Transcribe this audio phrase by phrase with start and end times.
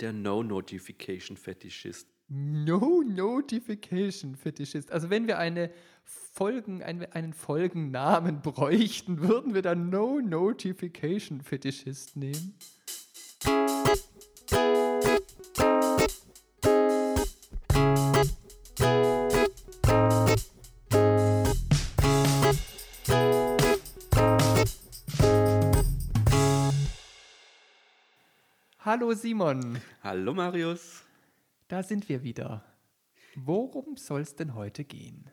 [0.00, 2.08] Der No-Notification-Fetischist.
[2.32, 4.92] No Notification Fetischist.
[4.92, 5.70] Also wenn wir eine
[6.04, 12.54] Folgen, einen Folgennamen bräuchten, würden wir dann No Notification Fetischist nehmen.
[28.92, 29.80] Hallo Simon.
[30.02, 31.04] Hallo Marius.
[31.68, 32.64] Da sind wir wieder.
[33.36, 35.30] Worum soll es denn heute gehen?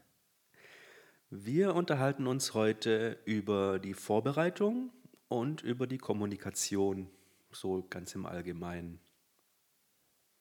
[1.31, 4.91] Wir unterhalten uns heute über die Vorbereitung
[5.27, 7.09] und über die Kommunikation,
[7.51, 8.99] so ganz im Allgemeinen.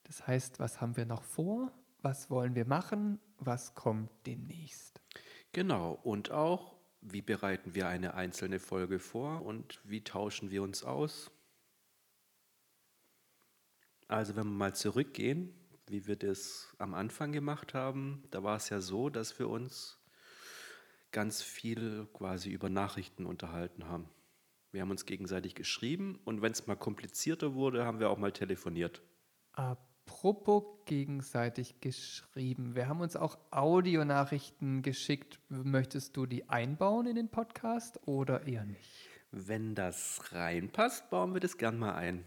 [0.02, 1.72] Das heißt, was haben wir noch vor?
[2.02, 3.18] Was wollen wir machen?
[3.38, 5.00] Was kommt demnächst?
[5.52, 10.84] Genau, und auch, wie bereiten wir eine einzelne Folge vor und wie tauschen wir uns
[10.84, 11.30] aus?
[14.08, 15.52] Also wenn wir mal zurückgehen,
[15.88, 19.98] wie wir das am Anfang gemacht haben, da war es ja so, dass wir uns
[21.12, 24.08] ganz viel quasi über Nachrichten unterhalten haben.
[24.72, 28.32] Wir haben uns gegenseitig geschrieben und wenn es mal komplizierter wurde, haben wir auch mal
[28.32, 29.02] telefoniert.
[29.52, 32.74] Apropos gegenseitig geschrieben.
[32.74, 35.40] Wir haben uns auch Audionachrichten geschickt.
[35.48, 39.08] Möchtest du die einbauen in den Podcast oder eher nicht?
[39.30, 42.24] Wenn das reinpasst, bauen wir das gern mal ein.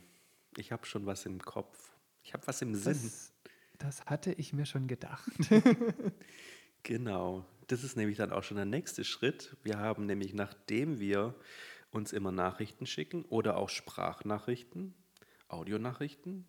[0.60, 1.96] Ich habe schon was im Kopf.
[2.24, 3.00] Ich habe was im Sinn.
[3.02, 3.34] Das,
[3.78, 5.32] das hatte ich mir schon gedacht.
[6.84, 7.46] genau.
[7.68, 9.56] Das ist nämlich dann auch schon der nächste Schritt.
[9.64, 11.34] Wir haben nämlich, nachdem wir
[11.92, 14.94] uns immer Nachrichten schicken oder auch Sprachnachrichten,
[15.48, 16.46] Audionachrichten,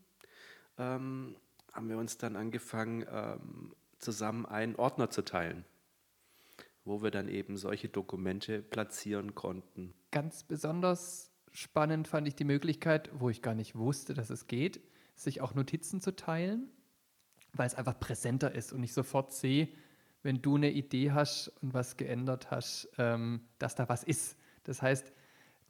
[0.76, 1.36] ähm,
[1.72, 5.64] haben wir uns dann angefangen, ähm, zusammen einen Ordner zu teilen,
[6.84, 9.94] wo wir dann eben solche Dokumente platzieren konnten.
[10.10, 14.80] Ganz besonders spannend fand ich die Möglichkeit, wo ich gar nicht wusste, dass es geht,
[15.14, 16.70] sich auch Notizen zu teilen
[17.52, 19.68] weil es einfach präsenter ist und ich sofort sehe,
[20.22, 24.36] wenn du eine Idee hast und was geändert hast, ähm, dass da was ist.
[24.64, 25.12] Das heißt,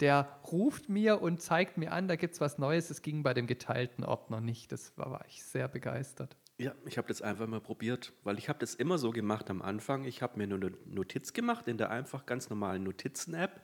[0.01, 2.91] der ruft mir und zeigt mir an, da gibt es was Neues.
[2.91, 4.73] Es ging bei dem geteilten Ordner nicht.
[4.73, 6.37] Das war, war ich sehr begeistert.
[6.59, 9.63] Ja, ich habe das einfach mal probiert, weil ich habe das immer so gemacht am
[9.63, 10.05] Anfang.
[10.05, 13.63] Ich habe mir nur eine Notiz gemacht in der einfach ganz normalen Notizen-App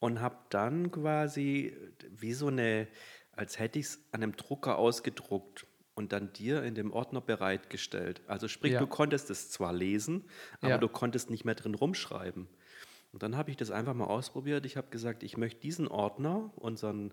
[0.00, 1.76] und habe dann quasi
[2.10, 2.88] wie so eine,
[3.32, 8.22] als hätte ich es an einem Drucker ausgedruckt und dann dir in dem Ordner bereitgestellt.
[8.26, 8.80] Also sprich, ja.
[8.80, 10.24] du konntest es zwar lesen,
[10.60, 10.78] aber ja.
[10.78, 12.48] du konntest nicht mehr drin rumschreiben.
[13.12, 14.64] Und dann habe ich das einfach mal ausprobiert.
[14.66, 17.12] Ich habe gesagt, ich möchte diesen Ordner, unseren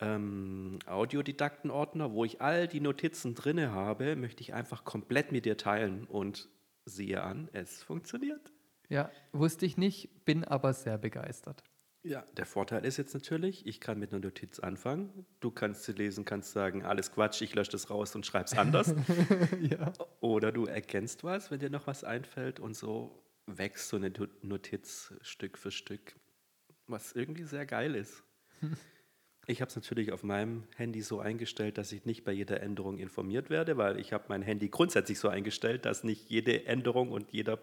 [0.00, 5.56] ähm, Audiodidakten-Ordner, wo ich all die Notizen drinne habe, möchte ich einfach komplett mit dir
[5.56, 6.04] teilen.
[6.04, 6.48] Und
[6.84, 8.52] siehe an, es funktioniert.
[8.88, 11.62] Ja, wusste ich nicht, bin aber sehr begeistert.
[12.02, 15.26] Ja, der Vorteil ist jetzt natürlich, ich kann mit einer Notiz anfangen.
[15.40, 18.56] Du kannst sie lesen, kannst sagen, alles Quatsch, ich lösche das raus und schreibe es
[18.56, 18.94] anders.
[19.60, 19.92] ja.
[20.20, 25.12] Oder du erkennst was, wenn dir noch was einfällt und so wächst so eine Notiz
[25.22, 26.14] Stück für Stück,
[26.86, 28.22] was irgendwie sehr geil ist.
[29.50, 32.98] Ich habe es natürlich auf meinem Handy so eingestellt, dass ich nicht bei jeder Änderung
[32.98, 37.32] informiert werde, weil ich habe mein Handy grundsätzlich so eingestellt, dass nicht jede Änderung und
[37.32, 37.58] jeder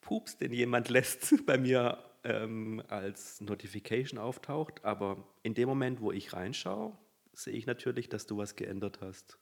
[0.00, 4.84] Pups, den jemand lässt, bei mir ähm, als Notification auftaucht.
[4.84, 6.96] Aber in dem Moment, wo ich reinschaue,
[7.32, 9.38] sehe ich natürlich, dass du was geändert hast.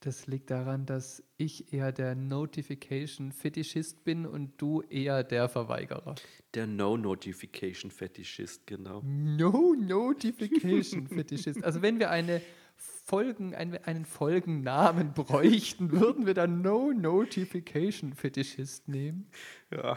[0.00, 6.16] Das liegt daran, dass ich eher der Notification-Fetischist bin und du eher der Verweigerer.
[6.54, 9.00] Der No-Notification-Fetischist, genau.
[9.04, 11.62] No-Notification-Fetischist.
[11.62, 12.42] Also wenn wir eine
[12.74, 19.28] Folgen, einen Folgennamen bräuchten, würden wir dann No-Notification-Fetischist nehmen.
[19.70, 19.96] Ja,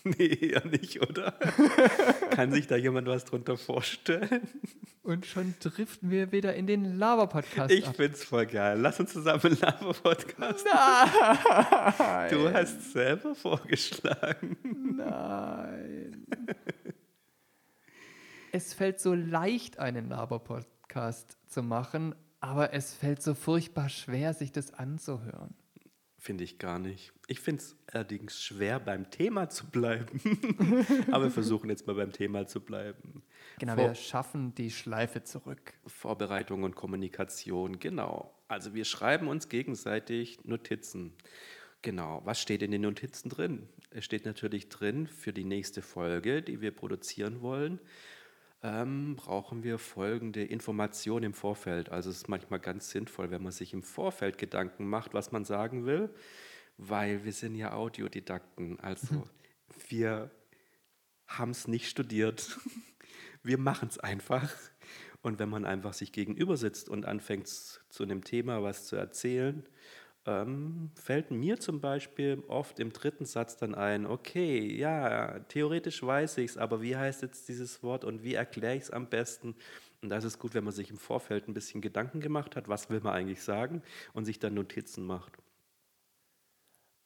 [0.04, 1.32] Nee, ja nicht, oder?
[2.30, 4.48] Kann sich da jemand was drunter vorstellen?
[5.02, 7.70] Und schon driften wir wieder in den Lava-Podcast.
[7.72, 7.96] Ich ab.
[7.96, 8.78] find's voll geil.
[8.80, 12.30] Lass uns zusammen Lava-Podcast Nein!
[12.30, 14.56] Du hast selber vorgeschlagen.
[14.96, 16.26] Nein.
[18.52, 24.52] es fällt so leicht, einen Lava-Podcast zu machen, aber es fällt so furchtbar schwer, sich
[24.52, 25.54] das anzuhören.
[26.20, 27.14] Finde ich gar nicht.
[27.28, 30.20] Ich finde es allerdings schwer, beim Thema zu bleiben.
[31.10, 33.22] Aber wir versuchen jetzt mal beim Thema zu bleiben.
[33.58, 35.72] Genau, Vor wir schaffen die Schleife zurück.
[35.86, 38.34] Vorbereitung und Kommunikation, genau.
[38.48, 41.14] Also wir schreiben uns gegenseitig Notizen.
[41.80, 43.66] Genau, was steht in den Notizen drin?
[43.88, 47.80] Es steht natürlich drin für die nächste Folge, die wir produzieren wollen
[48.62, 51.90] ähm, brauchen wir folgende Information im Vorfeld.
[51.90, 55.44] Also es ist manchmal ganz sinnvoll, wenn man sich im Vorfeld Gedanken macht, was man
[55.44, 56.10] sagen will,
[56.76, 58.78] weil wir sind ja Audiodidakten.
[58.80, 59.24] Also mhm.
[59.88, 60.30] wir
[61.26, 62.58] haben es nicht studiert.
[63.42, 64.54] Wir machen es einfach.
[65.22, 69.66] Und wenn man einfach sich gegenüber sitzt und anfängt zu einem Thema was zu erzählen,
[70.26, 76.38] ähm, fällt mir zum Beispiel oft im dritten Satz dann ein, okay, ja, theoretisch weiß
[76.38, 79.54] ich es, aber wie heißt jetzt dieses Wort und wie erkläre ich es am besten?
[80.02, 82.68] Und da ist es gut, wenn man sich im Vorfeld ein bisschen Gedanken gemacht hat,
[82.68, 83.82] was will man eigentlich sagen
[84.12, 85.38] und sich dann Notizen macht.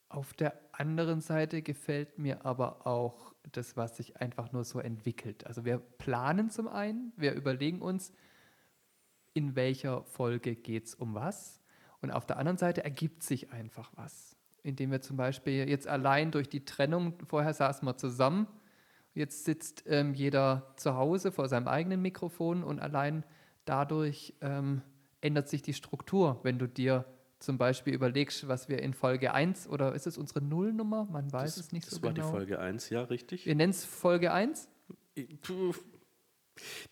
[0.09, 5.47] Auf der anderen Seite gefällt mir aber auch das, was sich einfach nur so entwickelt.
[5.47, 8.13] Also wir planen zum einen, wir überlegen uns,
[9.33, 11.64] in welcher Folge geht es um was.
[12.05, 14.37] Und auf der anderen Seite ergibt sich einfach was.
[14.63, 18.47] Indem wir zum Beispiel jetzt allein durch die Trennung, vorher saßen wir zusammen,
[19.15, 23.25] jetzt sitzt ähm, jeder zu Hause vor seinem eigenen Mikrofon und allein
[23.65, 24.83] dadurch ähm,
[25.23, 26.41] ändert sich die Struktur.
[26.43, 27.07] Wenn du dir
[27.39, 31.09] zum Beispiel überlegst, was wir in Folge 1 oder ist es unsere Nullnummer?
[31.11, 32.13] Man weiß das, es nicht so genau.
[32.13, 32.27] genau.
[32.27, 33.47] Das war die Folge 1, ja, richtig.
[33.47, 34.69] Wir nennen es Folge 1.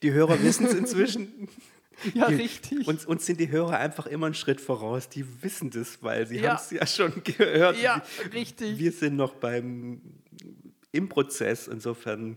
[0.03, 1.51] Die Hörer wissen es inzwischen.
[2.15, 2.87] ja, die, richtig.
[2.87, 5.09] Uns, uns, sind die Hörer einfach immer einen Schritt voraus.
[5.09, 6.51] Die wissen das, weil sie ja.
[6.51, 7.81] haben es ja schon gehört.
[7.81, 8.03] Ja,
[8.33, 8.79] richtig.
[8.79, 10.01] Wir sind noch beim
[10.93, 11.69] im Prozess.
[11.69, 12.37] Insofern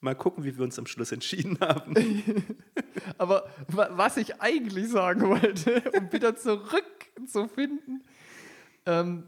[0.00, 1.94] mal gucken, wie wir uns am Schluss entschieden haben.
[3.18, 6.84] Aber was ich eigentlich sagen wollte, um wieder zurück
[7.26, 8.02] zu finden.
[8.86, 9.24] Ähm,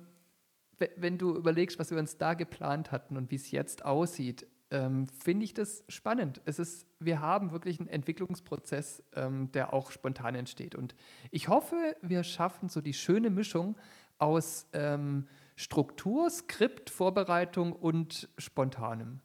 [0.97, 5.07] wenn du überlegst, was wir uns da geplant hatten und wie es jetzt aussieht, ähm,
[5.07, 6.41] finde ich das spannend.
[6.47, 10.75] Es ist, wir haben wirklich einen Entwicklungsprozess, ähm, der auch spontan entsteht.
[10.75, 10.95] Und
[11.31, 13.77] ich hoffe, wir schaffen so die schöne Mischung
[14.19, 19.21] aus ähm, Struktur, Skript, Vorbereitung und Spontanem.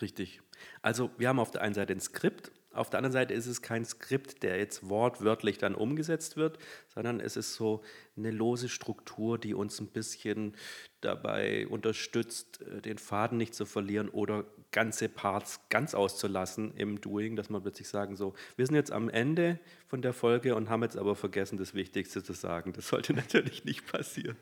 [0.00, 0.42] Richtig.
[0.82, 3.62] Also wir haben auf der einen Seite ein Skript, auf der anderen Seite ist es
[3.62, 6.58] kein Skript, der jetzt wortwörtlich dann umgesetzt wird,
[6.88, 7.82] sondern es ist so
[8.16, 10.56] eine lose Struktur, die uns ein bisschen
[11.00, 17.36] dabei unterstützt, äh, den Faden nicht zu verlieren oder ganze Parts ganz auszulassen im Doing,
[17.36, 20.82] dass man plötzlich sagen so, wir sind jetzt am Ende von der Folge und haben
[20.82, 22.72] jetzt aber vergessen, das Wichtigste zu sagen.
[22.72, 24.36] Das sollte natürlich nicht passieren.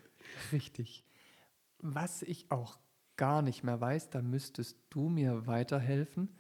[0.53, 1.05] Richtig.
[1.79, 2.79] Was ich auch
[3.17, 6.31] gar nicht mehr weiß, da müsstest du mir weiterhelfen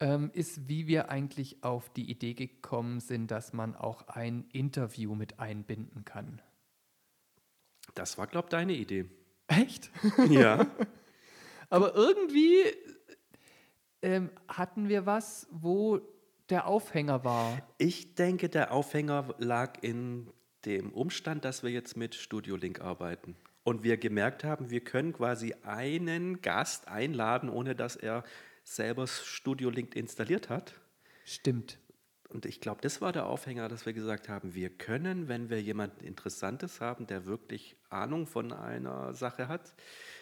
[0.00, 5.14] ähm, ist, wie wir eigentlich auf die Idee gekommen sind, dass man auch ein Interview
[5.14, 6.40] mit einbinden kann.
[7.94, 9.10] Das war, glaube ich, deine Idee.
[9.46, 9.90] Echt?
[10.30, 10.66] Ja.
[11.70, 12.64] Aber irgendwie
[14.00, 16.00] ähm, hatten wir was, wo
[16.48, 17.58] der Aufhänger war.
[17.76, 20.30] Ich denke, der Aufhänger lag in
[20.64, 23.36] dem Umstand, dass wir jetzt mit Studio Link arbeiten.
[23.64, 28.24] Und wir gemerkt haben, wir können quasi einen Gast einladen, ohne dass er
[28.74, 30.74] selber Studio Link installiert hat.
[31.24, 31.78] Stimmt.
[32.28, 35.62] Und ich glaube, das war der Aufhänger, dass wir gesagt haben, wir können, wenn wir
[35.62, 39.74] jemanden Interessantes haben, der wirklich Ahnung von einer Sache hat,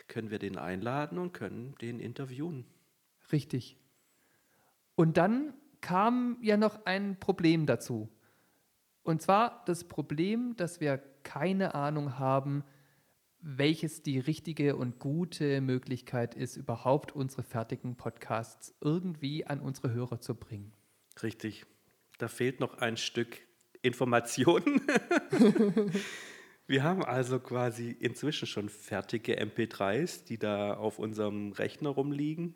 [0.07, 2.65] können wir den einladen und können den interviewen.
[3.33, 3.77] Richtig.
[4.95, 8.09] Und dann kam ja noch ein Problem dazu.
[9.03, 12.65] Und zwar das Problem, dass wir keine Ahnung haben,
[13.41, 20.21] welches die richtige und gute Möglichkeit ist, überhaupt unsere fertigen Podcasts irgendwie an unsere Hörer
[20.21, 20.73] zu bringen.
[21.23, 21.67] Richtig.
[22.19, 23.39] Da fehlt noch ein Stück
[23.83, 24.63] Information.
[26.67, 32.55] Wir haben also quasi inzwischen schon fertige MP3s, die da auf unserem Rechner rumliegen.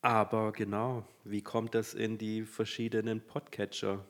[0.00, 4.06] Aber genau, wie kommt das in die verschiedenen Podcatcher?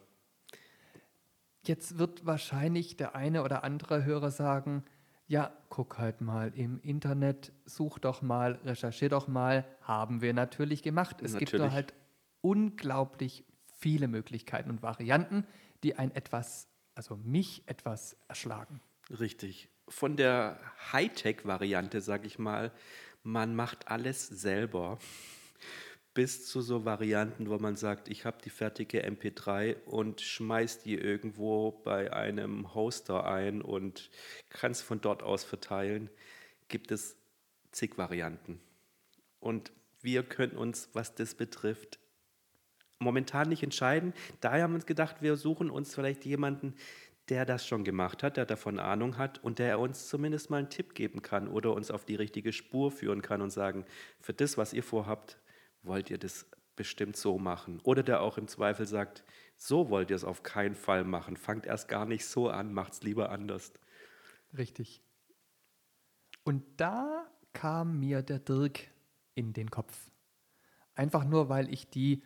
[1.64, 4.84] Jetzt wird wahrscheinlich der eine oder andere Hörer sagen,
[5.26, 9.64] ja, guck halt mal im Internet, such doch mal, recherchier doch mal.
[9.83, 11.16] Haben wir natürlich gemacht.
[11.21, 11.50] Es natürlich.
[11.50, 11.95] gibt nur halt
[12.40, 13.45] unglaublich
[13.78, 15.47] viele Möglichkeiten und Varianten,
[15.83, 18.80] die ein etwas, also mich etwas erschlagen.
[19.11, 19.68] Richtig.
[19.88, 20.59] Von der
[20.92, 22.73] Hightech-Variante, sag ich mal,
[23.23, 24.99] man macht alles selber
[26.16, 30.94] bis zu so Varianten, wo man sagt, ich habe die fertige MP3 und schmeiß die
[30.94, 34.08] irgendwo bei einem Hoster ein und
[34.49, 36.08] kann es von dort aus verteilen,
[36.68, 37.18] gibt es
[37.70, 38.62] zig Varianten.
[39.40, 41.99] Und wir können uns, was das betrifft,
[42.99, 44.14] momentan nicht entscheiden.
[44.40, 46.76] Daher haben wir uns gedacht, wir suchen uns vielleicht jemanden,
[47.28, 50.70] der das schon gemacht hat, der davon Ahnung hat und der uns zumindest mal einen
[50.70, 53.85] Tipp geben kann oder uns auf die richtige Spur führen kann und sagen,
[54.18, 55.37] für das, was ihr vorhabt,
[55.87, 57.81] wollt ihr das bestimmt so machen.
[57.83, 59.25] Oder der auch im Zweifel sagt,
[59.57, 61.37] so wollt ihr es auf keinen Fall machen.
[61.37, 63.73] Fangt erst gar nicht so an, macht es lieber anders.
[64.57, 65.02] Richtig.
[66.45, 68.88] Und da kam mir der Dirk
[69.35, 70.11] in den Kopf.
[70.95, 72.23] Einfach nur, weil ich die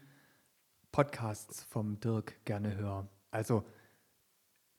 [0.92, 3.08] Podcasts vom Dirk gerne höre.
[3.30, 3.64] Also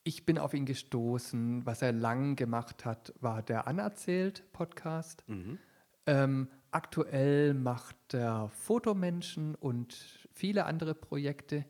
[0.03, 1.65] ich bin auf ihn gestoßen.
[1.65, 5.23] Was er lang gemacht hat, war der Anerzählt Podcast.
[5.27, 5.57] Mhm.
[6.05, 9.93] Ähm, aktuell macht er Fotomenschen und
[10.31, 11.65] viele andere Projekte.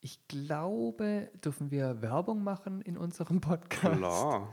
[0.00, 3.98] Ich glaube, dürfen wir Werbung machen in unserem Podcast?
[3.98, 4.52] Klar.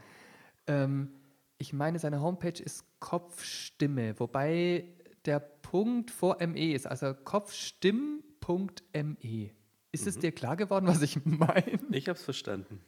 [0.67, 1.13] Ähm,
[1.57, 4.89] ich meine, seine Homepage ist Kopfstimme, wobei
[5.25, 9.51] der Punkt vor ME ist, also kopfstimm.me.
[9.91, 11.79] Ist es dir klar geworden, was ich meine?
[11.91, 12.81] Ich habe es verstanden.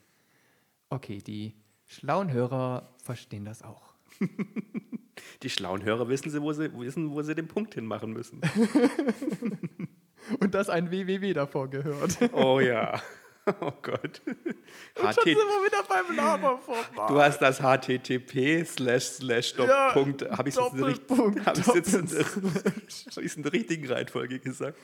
[0.90, 3.95] Okay, die schlauen Hörer verstehen das auch.
[5.44, 8.42] Die schlauen Hörer wissen, sie, wo sie, wissen, wo sie den Punkt hinmachen müssen.
[10.40, 12.18] Und dass ein www davor gehört.
[12.34, 13.02] Oh ja.
[13.62, 14.22] Oh Gott.
[14.26, 17.10] Und schon sind wir wieder beim Laberformat.
[17.10, 20.24] Du hast das HTTP slash slash Ja, Punkt.
[20.32, 24.78] Habe ich es jetzt, der in der richtigen Reihenfolge gesagt?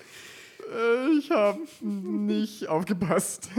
[0.71, 3.49] Äh, Ich habe nicht aufgepasst.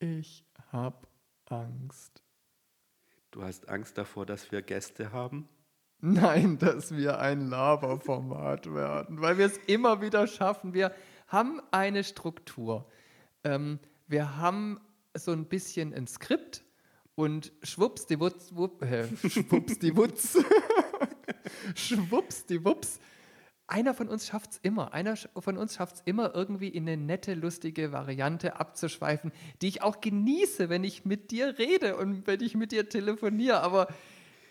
[0.00, 0.96] Ich habe
[1.52, 2.22] Angst.
[3.30, 5.48] Du hast Angst davor, dass wir Gäste haben?
[6.00, 10.74] Nein, dass wir ein Laberformat werden, weil wir es immer wieder schaffen.
[10.74, 10.92] Wir
[11.28, 12.90] haben eine Struktur.
[13.44, 13.78] Ähm,
[14.08, 14.80] wir haben
[15.14, 16.64] so ein bisschen ein Skript
[17.14, 20.38] und schwupps die Wutz, wupp, äh, schwupps die Wutz,
[21.74, 22.98] schwupps die Wups.
[23.72, 24.92] Einer von uns schafft es immer.
[24.92, 29.80] Einer von uns schafft es immer irgendwie in eine nette, lustige Variante abzuschweifen, die ich
[29.80, 33.88] auch genieße, wenn ich mit dir rede und wenn ich mit dir telefoniere, aber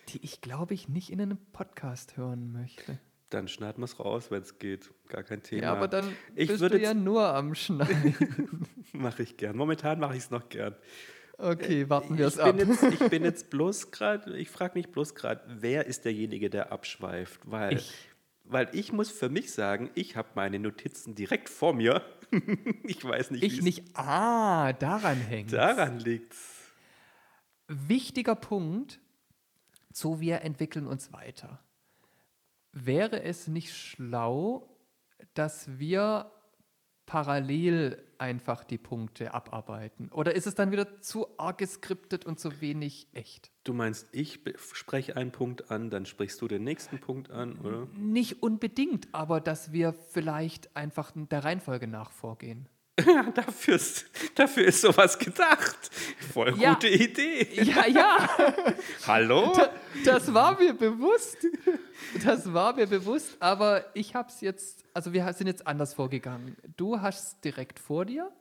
[0.10, 2.98] die ich, glaube ich, nicht in einem Podcast hören möchte.
[3.30, 4.90] Dann schneiden wir es raus, wenn es geht.
[5.08, 5.62] Gar kein Thema.
[5.62, 8.66] Ja, aber dann Ich bist würde du ja nur am Schneiden.
[8.92, 9.56] Mache ich gern.
[9.56, 10.76] Momentan mache ich es noch gern.
[11.38, 12.58] Okay, warten wir es ich ab.
[12.58, 16.72] jetzt, ich bin jetzt bloß gerade, ich frage mich bloß gerade, wer ist derjenige, der
[16.72, 17.40] abschweift?
[17.46, 18.11] Weil Ich.
[18.44, 22.04] Weil ich muss für mich sagen, ich habe meine Notizen direkt vor mir.
[22.84, 23.84] ich weiß nicht, Ich nicht.
[23.96, 26.36] Ah, daran hängt daran liegt.
[27.68, 29.00] Wichtiger Punkt,
[29.94, 31.64] so wir entwickeln uns weiter.
[32.74, 34.78] Wäre es nicht schlau,
[35.34, 36.32] dass wir
[37.12, 40.08] parallel einfach die Punkte abarbeiten?
[40.14, 43.52] Oder ist es dann wieder zu arg geskriptet und zu wenig echt?
[43.66, 44.40] Du meinst, ich
[44.72, 47.90] spreche einen Punkt an, dann sprichst du den nächsten Punkt an, oder?
[47.98, 52.70] Nicht unbedingt, aber dass wir vielleicht einfach der Reihenfolge nach vorgehen.
[53.00, 54.06] Ja, dafür ist,
[54.36, 55.90] dafür ist sowas gedacht.
[56.34, 56.74] Voll Ja.
[56.74, 57.48] gute Idee.
[57.64, 58.30] Ja, ja,
[59.08, 59.54] Hallo?
[60.06, 61.38] das war mir bewusst.
[62.24, 66.58] Das war mir bewusst, aber ich habe es jetzt, also wir sind jetzt anders vorgegangen.
[66.78, 68.32] Du hast es direkt vor dir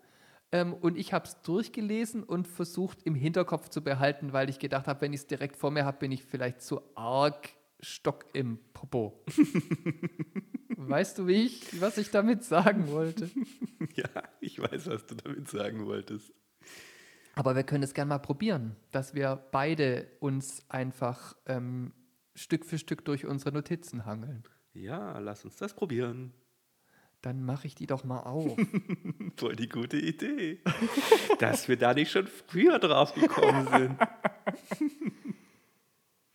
[0.52, 4.87] ähm, und ich habe es durchgelesen und versucht im Hinterkopf zu behalten, weil ich gedacht
[4.88, 7.50] habe, wenn ich es direkt vor mir habe, bin ich vielleicht zu arg
[7.83, 9.25] Stock im Popo.
[10.77, 13.31] Weißt du, wie ich, was ich damit sagen wollte?
[13.95, 16.33] Ja, ich weiß, was du damit sagen wolltest.
[17.35, 21.93] Aber wir können es gerne mal probieren, dass wir beide uns einfach ähm,
[22.35, 24.45] Stück für Stück durch unsere Notizen hangeln.
[24.75, 26.35] Ja, lass uns das probieren.
[27.23, 28.57] Dann mache ich die doch mal auf.
[29.37, 30.61] Voll die gute Idee.
[31.39, 33.99] Dass wir da nicht schon früher drauf gekommen sind.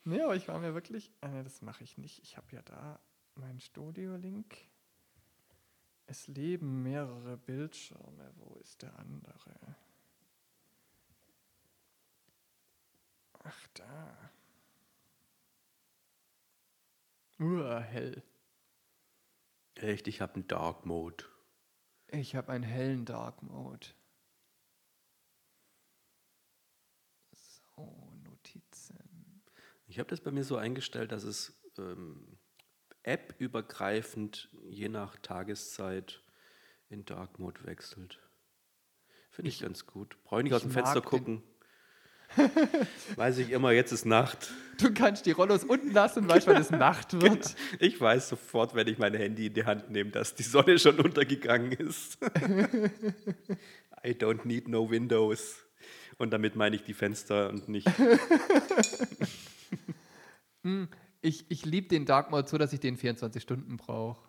[0.03, 1.11] nee, aber ich war mir wirklich.
[1.21, 2.21] Äh, das mache ich nicht.
[2.23, 2.99] Ich habe ja da
[3.37, 4.55] meinen Studio-Link.
[6.07, 8.31] Es leben mehrere Bildschirme.
[8.35, 9.75] Wo ist der andere?
[13.43, 14.31] Ach, da.
[17.39, 18.23] Uah, hell.
[19.75, 21.25] Echt, ich habe einen Dark Mode.
[22.07, 23.87] Ich habe einen hellen Dark Mode.
[27.33, 29.43] So, Notizen.
[29.87, 32.34] Ich habe das bei mir so eingestellt, dass es ähm,
[33.05, 36.21] app-übergreifend je nach Tageszeit
[36.89, 38.19] in Dark Mode wechselt.
[39.31, 40.17] Finde ich, Ich- ganz gut.
[40.23, 41.43] Brauche ich nicht aus dem Fenster gucken.
[43.15, 44.51] Weiß ich immer, jetzt ist Nacht.
[44.79, 47.55] Du kannst die Rollos unten lassen, weißt, weil es Nacht wird.
[47.79, 50.99] Ich weiß sofort, wenn ich mein Handy in die Hand nehme, dass die Sonne schon
[50.99, 52.17] untergegangen ist.
[54.03, 55.55] I don't need no windows.
[56.17, 57.87] Und damit meine ich die Fenster und nicht.
[61.25, 64.21] Ich, ich liebe den Dark Mode so, dass ich den 24 Stunden brauche.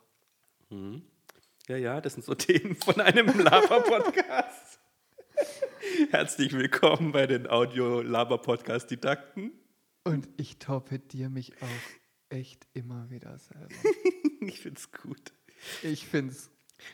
[1.69, 4.81] Ja, ja, das sind so Themen von einem Laber-Podcast.
[6.11, 9.53] Herzlich willkommen bei den Audio-Laber-Podcast-Didakten.
[10.05, 13.69] Und ich torpediere mich auch echt immer wieder selber.
[14.41, 15.35] Ich find's gut.
[15.83, 16.51] Ich finde es.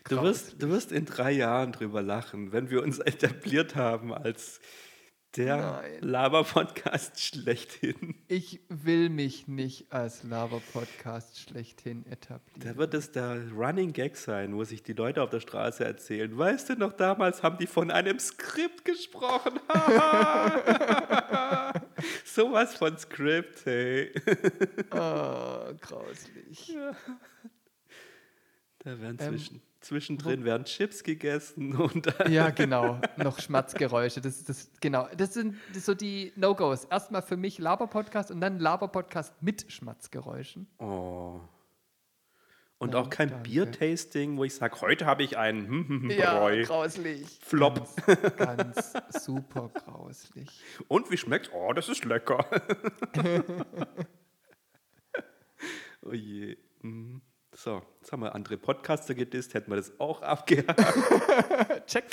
[0.08, 4.60] Du wirst, du wirst in drei Jahren drüber lachen, wenn wir uns etabliert haben als
[5.36, 5.82] der.
[6.00, 8.14] Laber-Podcast schlechthin.
[8.28, 12.60] Ich will mich nicht als Lava-Podcast schlechthin etablieren.
[12.60, 16.36] Da wird es der Running Gag sein, wo sich die Leute auf der Straße erzählen.
[16.36, 19.58] Weißt du noch, damals haben die von einem Skript gesprochen.
[22.24, 24.12] Sowas von Skript, hey.
[24.90, 26.76] Oh, grauslich.
[28.84, 34.20] Da werden zwischen, ähm, zwischendrin werden Chips gegessen und ja genau noch Schmatzgeräusche.
[34.20, 35.08] Das, das genau.
[35.16, 36.84] Das sind so die No-Gos.
[36.84, 40.66] Erstmal für mich Laber-Podcast und dann Laber-Podcast mit Schmatzgeräuschen.
[40.78, 41.40] Oh.
[42.78, 46.40] Und auch kein Bier-Tasting, wo ich sage, heute habe ich einen hm, hm, hm, ja,
[46.40, 46.64] Bräu.
[46.64, 47.38] grauslich.
[47.40, 47.88] Flop.
[48.36, 50.48] Ganz, ganz super grauslich.
[50.88, 51.52] Und wie schmeckt?
[51.54, 52.44] Oh, das ist lecker.
[56.02, 56.56] oh je.
[56.80, 57.22] Mhm.
[57.54, 60.80] So, jetzt haben wir andere Podcaster gedisst, hätten wir das auch abgehakt.
[61.86, 62.04] Check.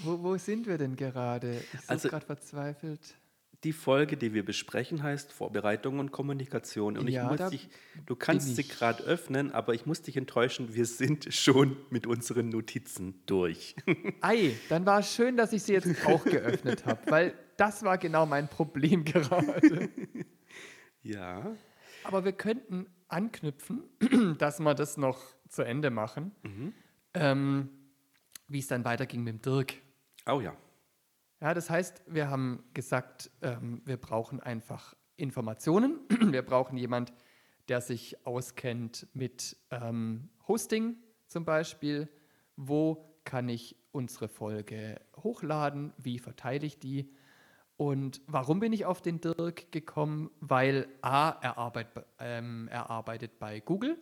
[0.00, 1.56] wo, wo sind wir denn gerade?
[1.56, 3.16] Ich bin also, gerade verzweifelt
[3.64, 6.96] die Folge, die wir besprechen, heißt Vorbereitung und Kommunikation.
[6.96, 7.68] Und ja, ich muss dich,
[8.06, 12.48] du kannst sie gerade öffnen, aber ich muss dich enttäuschen, wir sind schon mit unseren
[12.48, 13.76] Notizen durch.
[14.22, 17.98] Ei, dann war es schön, dass ich sie jetzt auch geöffnet habe, weil das war
[17.98, 19.90] genau mein Problem gerade.
[21.02, 21.54] Ja.
[22.04, 23.84] Aber wir könnten anknüpfen,
[24.38, 26.72] dass wir das noch zu Ende machen, mhm.
[27.14, 27.68] ähm,
[28.48, 29.74] wie es dann weiterging mit dem Dirk.
[30.26, 30.56] Oh ja.
[31.40, 36.00] Ja, das heißt, wir haben gesagt, ähm, wir brauchen einfach Informationen.
[36.32, 37.12] Wir brauchen jemand,
[37.68, 42.08] der sich auskennt mit ähm, Hosting zum Beispiel.
[42.56, 45.92] Wo kann ich unsere Folge hochladen?
[45.98, 47.12] Wie verteile ich die?
[47.80, 50.30] Und warum bin ich auf den Dirk gekommen?
[50.40, 51.86] Weil A, er, arbeit,
[52.18, 53.96] ähm, er arbeitet bei Google.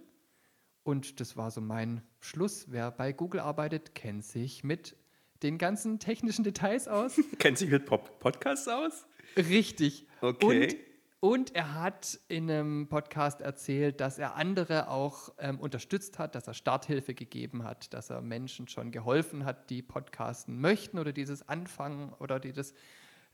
[0.82, 2.72] Und das war so mein Schluss.
[2.72, 4.96] Wer bei Google arbeitet, kennt sich mit
[5.44, 7.20] den ganzen technischen Details aus.
[7.38, 9.06] Kennt sich mit Pop Podcasts aus?
[9.36, 10.08] Richtig.
[10.22, 10.74] Okay.
[11.20, 16.34] Und, und, er hat in einem Podcast erzählt, dass er andere auch ähm, unterstützt hat,
[16.34, 21.12] dass er Starthilfe gegeben hat, dass er Menschen schon geholfen hat, die podcasten möchten oder
[21.12, 22.74] dieses anfangen oder die das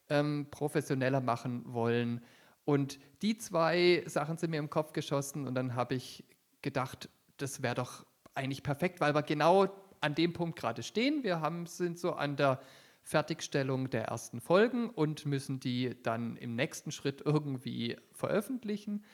[0.08, 2.22] ähm, professioneller machen wollen.
[2.64, 6.24] Und die zwei Sachen sind mir im Kopf geschossen und dann habe ich
[6.62, 9.68] gedacht, das wäre doch eigentlich perfekt, weil wir genau
[10.00, 11.22] an dem Punkt gerade stehen.
[11.22, 12.60] Wir haben, sind so an der
[13.02, 19.04] Fertigstellung der ersten Folgen und müssen die dann im nächsten Schritt irgendwie veröffentlichen.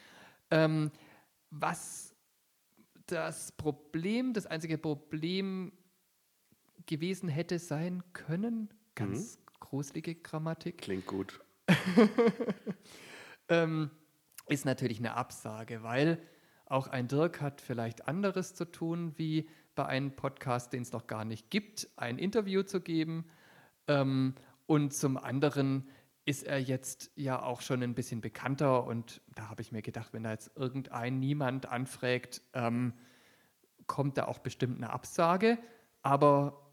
[0.51, 0.93] Ähm,
[1.51, 2.15] was
[3.07, 5.73] das Problem, das einzige Problem
[6.87, 9.50] gewesen hätte sein können, ganz mhm.
[9.71, 10.79] Gruselige Grammatik.
[10.79, 11.41] Klingt gut.
[13.49, 13.91] ähm,
[14.49, 16.21] ist natürlich eine Absage, weil
[16.67, 21.07] auch ein Dirk hat vielleicht anderes zu tun, wie bei einem Podcast, den es noch
[21.07, 23.31] gar nicht gibt, ein Interview zu geben.
[23.87, 24.35] Ähm,
[24.67, 25.89] und zum anderen
[26.25, 30.13] ist er jetzt ja auch schon ein bisschen bekannter und da habe ich mir gedacht,
[30.13, 32.93] wenn da jetzt irgendein niemand anfragt, ähm,
[33.87, 35.59] kommt da auch bestimmt eine Absage.
[36.03, 36.70] Aber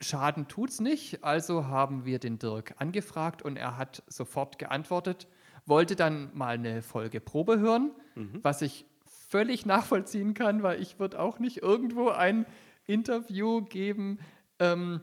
[0.00, 1.22] Schaden tut es nicht.
[1.24, 5.28] Also haben wir den Dirk angefragt und er hat sofort geantwortet,
[5.66, 8.40] wollte dann mal eine Folge Probe hören, mhm.
[8.42, 12.46] was ich völlig nachvollziehen kann, weil ich würde auch nicht irgendwo ein
[12.86, 14.18] Interview geben,
[14.58, 15.00] ähm,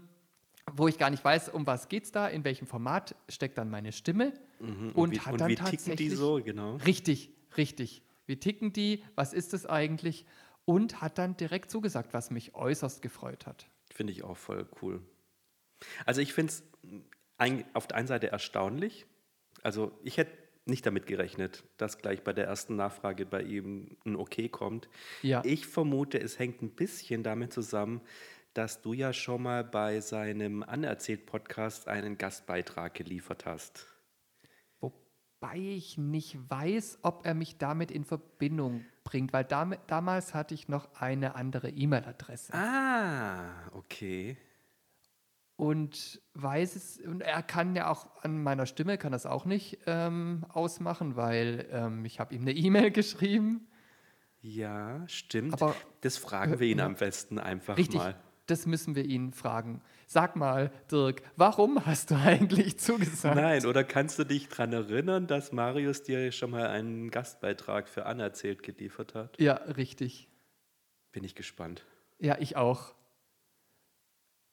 [0.74, 3.70] wo ich gar nicht weiß, um was geht es da, in welchem Format steckt dann
[3.70, 4.34] meine Stimme.
[4.60, 4.90] Mhm.
[4.90, 6.76] Und, und, wie, hat und dann wie ticken die so, genau.
[6.78, 8.02] Richtig, richtig.
[8.26, 9.04] Wie ticken die?
[9.16, 10.26] Was ist es eigentlich?
[10.66, 13.70] Und hat dann direkt zugesagt, was mich äußerst gefreut hat.
[13.98, 15.02] Finde ich auch voll cool.
[16.06, 16.64] Also ich finde es
[17.74, 19.08] auf der einen Seite erstaunlich.
[19.64, 24.16] Also ich hätte nicht damit gerechnet, dass gleich bei der ersten Nachfrage bei ihm ein
[24.16, 24.88] Okay kommt.
[25.24, 25.42] Ja.
[25.44, 28.02] Ich vermute, es hängt ein bisschen damit zusammen,
[28.54, 33.88] dass du ja schon mal bei seinem Anerzählt-Podcast einen Gastbeitrag geliefert hast.
[35.40, 40.54] Wobei ich nicht weiß, ob er mich damit in Verbindung bringt, weil dam damals hatte
[40.54, 42.54] ich noch eine andere E-Mail-Adresse.
[42.54, 44.38] Ah, okay
[45.58, 49.80] und weiß es, und er kann ja auch an meiner Stimme, kann das auch nicht
[49.88, 53.68] ähm, ausmachen, weil ähm, ich habe ihm eine E-Mail geschrieben.
[54.40, 55.54] Ja, stimmt.
[55.54, 58.16] Aber, das fragen wir ihn äh, am besten einfach richtig, mal.
[58.48, 59.82] Das müssen wir ihn fragen.
[60.08, 63.36] Sag mal, Dirk, warum hast du eigentlich zugesagt?
[63.36, 68.06] Nein, oder kannst du dich daran erinnern, dass Marius dir schon mal einen Gastbeitrag für
[68.06, 69.40] Anerzählt geliefert hat?
[69.40, 70.30] Ja, richtig.
[71.12, 71.86] Bin ich gespannt.
[72.20, 72.96] Ja, ich auch.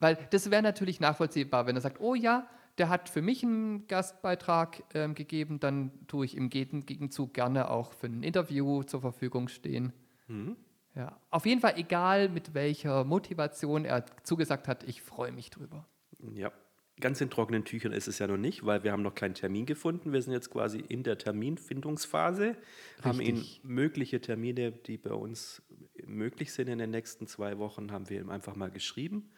[0.01, 3.87] Weil das wäre natürlich nachvollziehbar, wenn er sagt, oh ja, der hat für mich einen
[3.87, 9.49] Gastbeitrag ähm, gegeben, dann tue ich im Gegenzug gerne auch für ein Interview zur Verfügung
[9.49, 9.93] stehen.
[10.27, 10.57] Mhm.
[10.95, 15.87] Ja, auf jeden Fall egal, mit welcher Motivation er zugesagt hat, ich freue mich drüber.
[16.35, 16.53] Ja,
[17.01, 19.67] ganz in trockenen Tüchern ist es ja noch nicht, weil wir haben noch keinen Termin
[19.67, 20.13] gefunden.
[20.13, 23.05] Wir sind jetzt quasi in der Terminfindungsphase, Richtig.
[23.05, 25.63] haben ihn mögliche Termine, die bei uns
[26.07, 29.33] möglich sind in den nächsten zwei Wochen, haben wir ihm einfach mal geschrieben.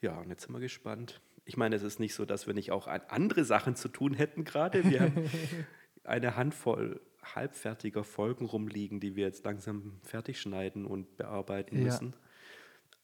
[0.00, 1.20] Ja, und jetzt sind wir gespannt.
[1.44, 4.44] Ich meine, es ist nicht so, dass wir nicht auch andere Sachen zu tun hätten
[4.44, 4.84] gerade.
[4.84, 5.30] Wir haben
[6.04, 7.00] eine Handvoll
[7.34, 11.84] halbfertiger Folgen rumliegen, die wir jetzt langsam fertig schneiden und bearbeiten Ja.
[11.84, 12.14] müssen.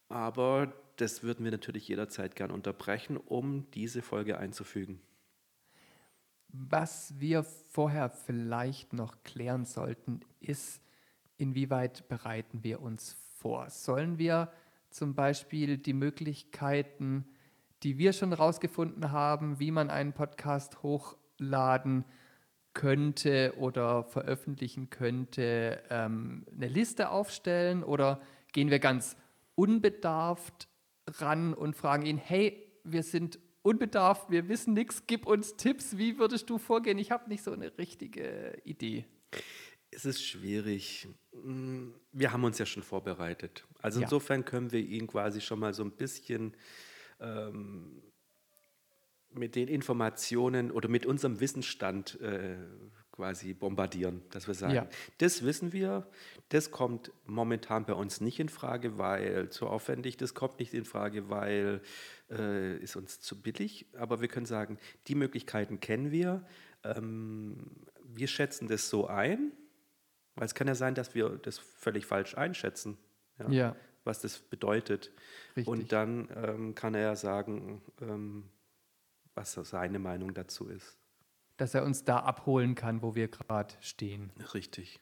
[0.09, 5.01] Aber das würden wir natürlich jederzeit gern unterbrechen, um diese Folge einzufügen.
[6.49, 10.81] Was wir vorher vielleicht noch klären sollten, ist,
[11.37, 13.69] inwieweit bereiten wir uns vor?
[13.69, 14.51] Sollen wir
[14.89, 17.27] zum Beispiel die Möglichkeiten,
[17.83, 22.05] die wir schon rausgefunden haben, wie man einen Podcast hochladen
[22.75, 28.21] könnte oder veröffentlichen könnte, ähm, eine Liste aufstellen oder
[28.53, 29.17] gehen wir ganz
[29.55, 30.67] unbedarft
[31.07, 36.19] ran und fragen ihn, hey, wir sind unbedarft, wir wissen nichts, gib uns Tipps, wie
[36.19, 36.99] würdest du vorgehen?
[36.99, 39.05] Ich habe nicht so eine richtige Idee.
[39.89, 41.07] Es ist schwierig.
[41.31, 43.65] Mm, Wir haben uns ja schon vorbereitet.
[43.81, 44.05] Also Ja.
[44.05, 46.55] insofern können wir ihn quasi schon mal so ein bisschen
[47.19, 48.01] ähm,
[49.37, 52.55] mit den Informationen oder mit unserem Wissensstand äh,
[53.11, 54.87] quasi bombardieren, dass wir sagen, Ja.
[55.19, 56.05] das wissen wir,
[56.49, 60.83] das kommt momentan bei uns nicht in Frage, weil zu aufwendig, das kommt nicht in
[60.85, 61.81] Frage, weil
[62.29, 66.45] äh, ist uns zu billig, aber wir können sagen, die Möglichkeiten kennen wir,
[66.83, 67.57] ähm,
[68.03, 69.51] wir schätzen das so ein,
[70.35, 72.97] weil es kann ja sein, dass wir das völlig falsch einschätzen,
[73.39, 75.11] ja, Ja, was das bedeutet.
[75.55, 75.67] richtig.
[75.67, 78.43] Und dann ähm, kann er ja sagen, ähm,
[79.35, 80.97] was seine Meinung dazu ist.
[81.57, 84.31] Dass er uns da abholen kann, wo wir gerade stehen.
[84.53, 84.99] Richtig.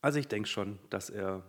[0.00, 1.44] Also ich denke schon, dass er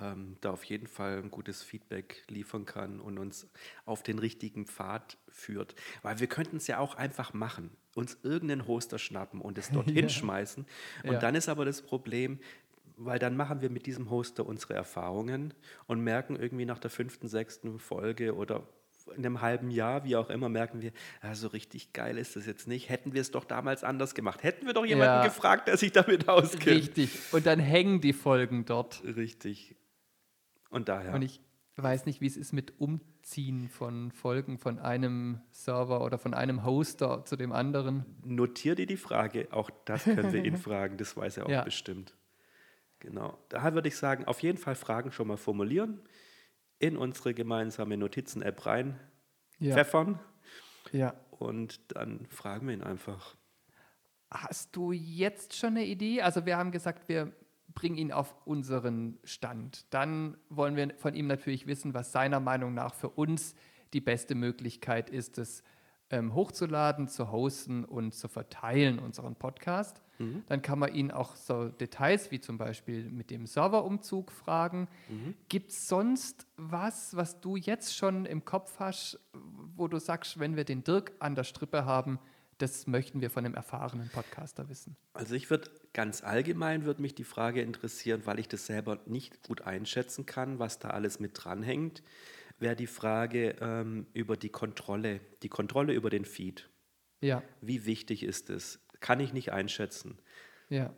[0.00, 3.50] ähm, da auf jeden Fall ein gutes Feedback liefern kann und uns
[3.84, 5.74] auf den richtigen Pfad führt.
[6.02, 10.04] Weil wir könnten es ja auch einfach machen, uns irgendeinen Hoster schnappen und es dorthin
[10.04, 10.08] Ja.
[10.08, 10.66] schmeißen.
[11.04, 11.18] Und Ja.
[11.18, 12.40] dann ist aber das Problem,
[12.96, 15.54] weil dann machen wir mit diesem Hoster unsere Erfahrungen
[15.86, 18.68] und merken irgendwie nach der fünften, sechsten Folge oder
[19.16, 20.92] in einem halben Jahr, wie auch immer, merken wir,
[21.22, 22.88] ja, so richtig geil ist das jetzt nicht.
[22.88, 24.42] Hätten wir es doch damals anders gemacht.
[24.42, 25.24] Hätten wir doch jemanden Ja.
[25.24, 26.66] gefragt, der sich damit auskennt.
[26.66, 27.18] Richtig.
[27.32, 29.02] Und dann hängen die Folgen dort.
[29.04, 29.76] Richtig.
[30.70, 31.14] Und daher.
[31.14, 31.40] Und ich
[31.76, 36.64] weiß nicht, wie es ist mit Umziehen von Folgen von einem Server oder von einem
[36.64, 38.04] Hoster zu dem anderen.
[38.24, 41.62] notier dir die Frage, auch das können wir ihn fragen, das weiß er auch Ja.
[41.64, 42.14] bestimmt.
[42.98, 43.38] Genau.
[43.48, 46.00] Daher würde ich sagen, auf jeden Fall Fragen schon mal formulieren,
[46.80, 48.98] in unsere gemeinsame Notizen-App rein
[49.58, 49.74] Ja.
[49.74, 50.18] pfeffern
[50.90, 51.14] ja.
[51.30, 53.36] und dann fragen wir ihn einfach.
[54.30, 56.22] Hast du jetzt schon eine Idee?
[56.22, 57.32] Also wir haben gesagt, wir
[57.74, 59.92] bringen ihn auf unseren Stand.
[59.92, 63.54] Dann wollen wir von ihm natürlich wissen, was seiner Meinung nach für uns
[63.92, 65.62] die beste Möglichkeit ist, es
[66.10, 70.02] ähm, hochzuladen, zu hosten und zu verteilen, unseren Podcast.
[70.46, 74.88] Dann kann man ihn auch so Details wie zum Beispiel mit dem Serverumzug fragen.
[75.48, 79.18] Gibt es sonst was, was du jetzt schon im Kopf hast,
[79.76, 82.18] wo du sagst, wenn wir den Dirk an der Strippe haben,
[82.58, 84.96] das möchten wir von einem erfahrenen Podcaster wissen?
[85.14, 89.42] Also ich würde ganz allgemein würde mich die Frage interessieren, weil ich das selber nicht
[89.42, 92.02] gut einschätzen kann, was da alles mit dranhängt,
[92.58, 96.68] wäre die Frage ähm, über die Kontrolle, die Kontrolle über den Feed.
[97.22, 98.78] Ja, Wie wichtig ist es?
[99.00, 100.18] Kann ich nicht einschätzen.
[100.68, 100.94] ja,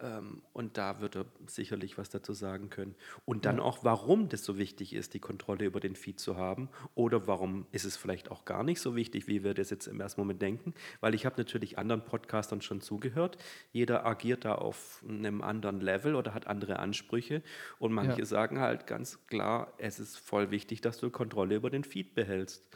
[0.00, 2.94] Ähm, und da wird er sicherlich was dazu sagen können.
[3.24, 6.68] Und dann auch, warum das so wichtig ist, die Kontrolle über den Feed zu haben.
[6.94, 10.00] Oder warum ist es vielleicht auch gar nicht so wichtig, wie wir das jetzt im
[10.00, 10.72] ersten Moment denken.
[11.00, 13.38] Weil ich habe natürlich anderen Podcastern schon zugehört.
[13.72, 17.42] Jeder agiert da auf einem anderen Level oder hat andere Ansprüche.
[17.80, 18.24] Und manche Ja.
[18.24, 22.68] sagen halt ganz klar, es ist voll wichtig, dass du Kontrolle über den Feed behältst.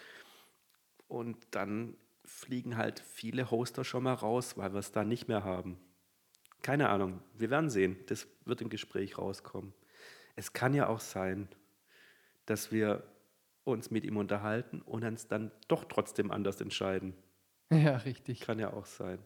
[1.06, 5.44] Und dann fliegen halt viele Hoster schon mal raus, weil wir es da nicht mehr
[5.44, 5.78] haben.
[6.62, 7.96] Keine Ahnung, wir werden sehen.
[8.06, 9.74] Das wird im Gespräch rauskommen.
[10.36, 11.48] Es kann ja auch sein,
[12.46, 13.04] dass wir
[13.64, 17.14] uns mit ihm unterhalten und uns dann doch trotzdem anders entscheiden.
[17.72, 18.40] ja, richtig.
[18.40, 19.18] Kann ja auch sein.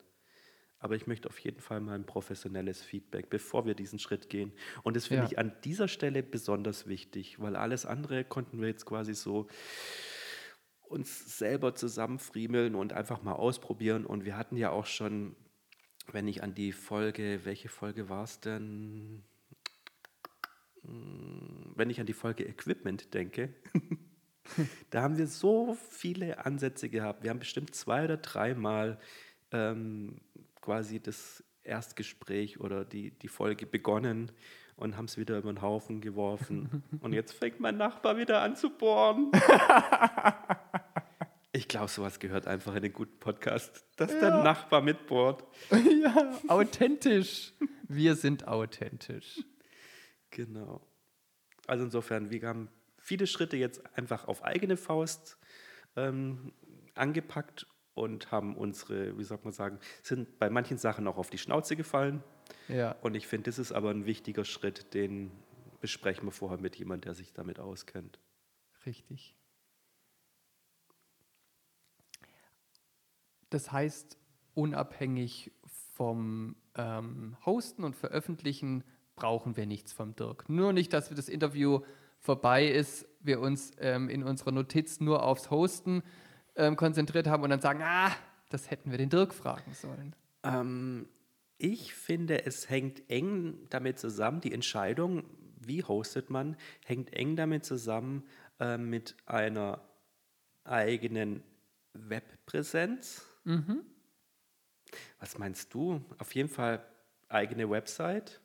[0.79, 4.53] Aber ich möchte auf jeden Fall mal ein professionelles Feedback, bevor wir diesen Schritt gehen.
[4.83, 5.27] Und das finde Ja.
[5.27, 9.49] ich an dieser Stelle besonders wichtig, weil alles andere konnten wir jetzt quasi so
[10.89, 14.07] uns selber zusammenfriemeln und einfach mal ausprobieren.
[14.07, 15.37] Und wir hatten ja auch schon,
[16.13, 19.25] wenn ich an die Folge, welche Folge war es denn?
[20.83, 23.53] Hm, Wenn ich an die Folge Equipment denke,
[24.91, 27.23] da haben wir so viele Ansätze gehabt.
[27.23, 28.99] Wir haben bestimmt zwei oder dreimal
[29.51, 30.21] ähm,
[30.61, 34.31] quasi das Erstgespräch oder die, die Folge begonnen
[34.77, 36.83] und haben es wieder über den Haufen geworfen.
[37.01, 39.33] und jetzt fängt mein Nachbar wieder an zu bohren.
[41.57, 45.43] Ich glaube, sowas gehört einfach in den guten Podcast, dass der Nachbar mitbohrt.
[46.03, 47.55] ja, authentisch.
[47.89, 49.43] Wir sind authentisch.
[50.29, 50.87] Genau.
[51.67, 55.39] Also insofern, wir haben viele Schritte jetzt einfach auf eigene Faust
[55.97, 56.53] ähm,
[56.95, 61.39] angepackt und haben unsere, wie soll man sagen, sind bei manchen Sachen auch auf die
[61.39, 62.23] Schnauze gefallen.
[62.69, 62.97] Ja.
[63.01, 65.31] Und ich finde, das ist aber ein wichtiger Schritt, den
[65.81, 68.21] besprechen wir vorher mit jemandem, der sich damit auskennt.
[68.85, 69.35] Richtig.
[73.51, 74.19] Das heißt,
[74.55, 75.53] unabhängig
[75.95, 80.49] vom ähm, Hosten und Veröffentlichen brauchen wir nichts vom Dirk.
[80.49, 81.81] Nur nicht, dass das Interview
[82.19, 86.03] vorbei ist, wir uns ähm, in unserer Notiz nur aufs Hosten
[86.55, 88.11] ähm, konzentriert haben und dann sagen, ah,
[88.51, 90.15] das hätten wir den Dirk fragen sollen.
[90.43, 91.09] Ähm,
[91.59, 95.25] ich finde, es hängt eng damit zusammen, die Entscheidung,
[95.59, 98.25] wie hostet man, hängt eng damit zusammen
[98.61, 99.81] äh, mit einer
[100.65, 101.43] eigenen
[101.95, 103.27] Webpräsenz.
[103.47, 103.85] Mhm.
[105.19, 106.05] Was meinst du?
[106.19, 106.85] Auf jeden Fall
[107.29, 108.41] eigene Website.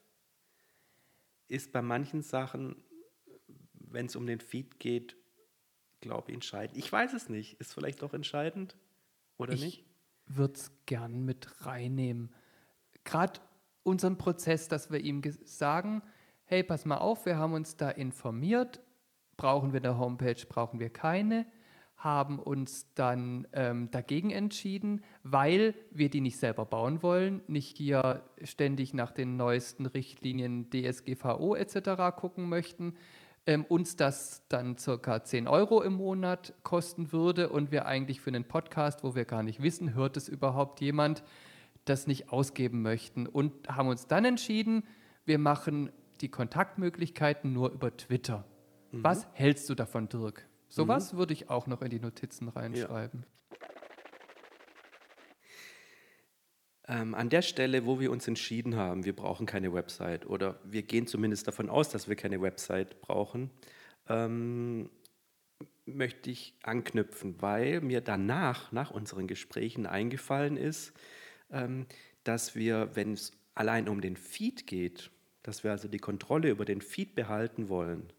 [1.47, 2.83] Ist bei manchen Sachen,
[3.73, 5.17] wenn es um den Feed geht,
[5.99, 6.77] glaube ich, entscheidend.
[6.77, 7.59] Ich weiß es nicht.
[7.59, 8.77] Ist vielleicht doch entscheidend
[9.37, 9.85] oder ich nicht?
[10.27, 12.33] Ich würde es gern mit reinnehmen.
[13.03, 13.39] Gerade
[13.83, 16.01] unseren Prozess, dass wir ihm sagen,
[16.45, 18.81] hey, pass mal auf, wir haben uns da informiert,
[19.35, 21.45] brauchen wir eine Homepage, brauchen wir keine,
[22.03, 28.23] haben uns dann ähm, dagegen entschieden, weil wir die nicht selber bauen wollen, nicht hier
[28.43, 32.15] ständig nach den neuesten Richtlinien DSGVO etc.
[32.17, 32.95] gucken möchten,
[33.45, 38.31] ähm, uns das dann circa 10 Euro im Monat kosten würde und wir eigentlich für
[38.31, 41.23] einen Podcast, wo wir gar nicht wissen, hört es überhaupt jemand,
[41.85, 44.83] das nicht ausgeben möchten und haben uns dann entschieden,
[45.25, 48.45] wir machen die Kontaktmöglichkeiten nur über Twitter.
[48.91, 49.03] Mhm.
[49.03, 50.47] Was hältst du davon, Dirk?
[50.71, 51.17] Sowas mhm.
[51.17, 53.25] würde ich auch noch in die Notizen reinschreiben.
[56.87, 57.01] Ja.
[57.01, 60.83] Ähm, an der Stelle, wo wir uns entschieden haben, wir brauchen keine Website oder wir
[60.83, 63.51] gehen zumindest davon aus, dass wir keine Website brauchen,
[64.07, 64.89] ähm,
[65.85, 70.93] möchte ich anknüpfen, weil mir danach, nach unseren Gesprächen eingefallen ist,
[71.51, 71.85] ähm,
[72.23, 75.11] dass wir, wenn es allein um den Feed geht,
[75.43, 78.13] dass wir also die Kontrolle über den Feed behalten wollen,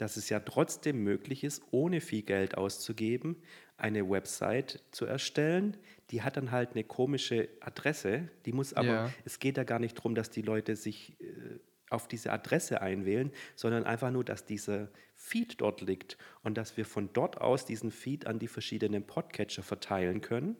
[0.00, 3.36] dass es ja trotzdem möglich ist, ohne viel Geld auszugeben,
[3.76, 5.76] eine Website zu erstellen.
[6.10, 9.12] Die hat dann halt eine komische Adresse, die muss aber, ja.
[9.24, 11.58] es geht ja gar nicht darum, dass die Leute sich äh,
[11.90, 16.86] auf diese Adresse einwählen, sondern einfach nur, dass dieser Feed dort liegt und dass wir
[16.86, 20.56] von dort aus diesen Feed an die verschiedenen Podcatcher verteilen können.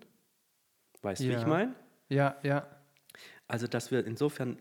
[1.03, 1.31] Weißt du, ja.
[1.31, 1.75] wie ich meine?
[2.09, 2.67] Ja, ja.
[3.47, 4.59] Also, dass wir insofern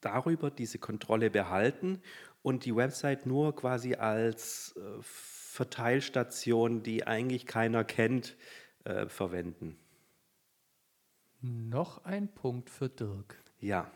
[0.00, 2.02] darüber diese Kontrolle behalten
[2.48, 8.38] und die Website nur quasi als äh, Verteilstation, die eigentlich keiner kennt,
[8.84, 9.76] äh, verwenden.
[11.42, 13.36] Noch ein Punkt für Dirk.
[13.60, 13.90] Ja.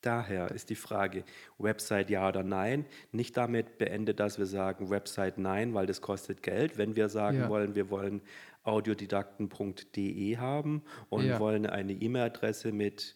[0.00, 1.22] Daher ist die Frage,
[1.58, 2.86] Website ja oder nein.
[3.12, 6.78] Nicht damit beendet, dass wir sagen, Website nein, weil das kostet Geld.
[6.78, 7.48] Wenn wir sagen ja.
[7.50, 8.22] wollen, wir wollen
[8.62, 11.38] audiodidakten.de haben und ja.
[11.38, 13.14] wollen eine E-Mail-Adresse mit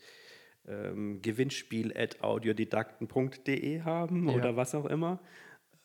[0.69, 4.35] ähm, gewinnspiel.audiodidakten.de haben ja.
[4.35, 5.21] oder was auch immer,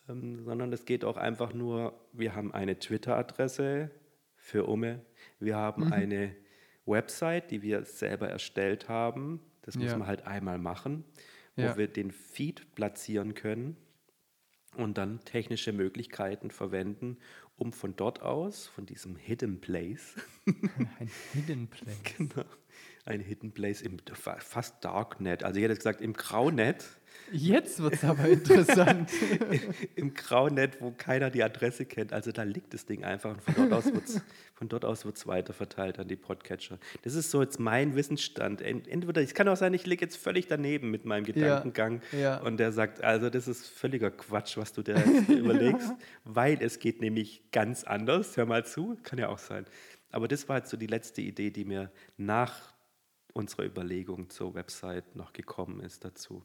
[0.10, 3.90] ähm, sondern es geht auch einfach nur, wir haben eine Twitter-Adresse
[4.36, 5.00] für Umme,
[5.40, 5.94] wir haben mhm.
[5.94, 6.36] eine
[6.86, 9.98] Website, die wir selber erstellt haben, das muss ja.
[9.98, 11.06] man halt einmal machen,
[11.56, 11.78] wo ja.
[11.78, 13.78] wir den Feed platzieren können
[14.76, 17.18] und dann technische Möglichkeiten verwenden,
[17.56, 20.16] um von dort aus, von diesem Hidden Place,
[21.00, 22.44] ein Hidden Place, genau,
[23.06, 23.98] ein Hidden Place im
[24.40, 26.86] fast Darknet, also ich hätte gesagt im Graunet.
[27.32, 29.10] Jetzt wird es aber interessant.
[29.96, 32.12] Im Graunet, wo keiner die Adresse kennt.
[32.12, 36.08] Also da liegt das Ding einfach und von dort aus wird es weiter verteilt an
[36.08, 36.80] die Podcatcher.
[37.04, 38.62] Das ist so jetzt mein Wissensstand.
[38.62, 42.38] Entweder, es kann auch sein, ich liege jetzt völlig daneben mit meinem Gedankengang ja, ja.
[42.38, 44.96] und der sagt, also das ist völliger Quatsch, was du dir
[45.28, 45.92] überlegst,
[46.24, 48.38] weil es geht nämlich ganz anders.
[48.38, 49.66] Hör mal zu, kann ja auch sein.
[50.12, 52.73] Aber das war jetzt so die letzte Idee, die mir nach
[53.34, 56.44] unserer Überlegung zur Website noch gekommen ist dazu.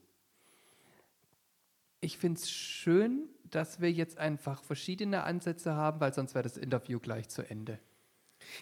[2.00, 6.56] Ich finde es schön, dass wir jetzt einfach verschiedene Ansätze haben, weil sonst wäre das
[6.56, 7.78] Interview gleich zu Ende.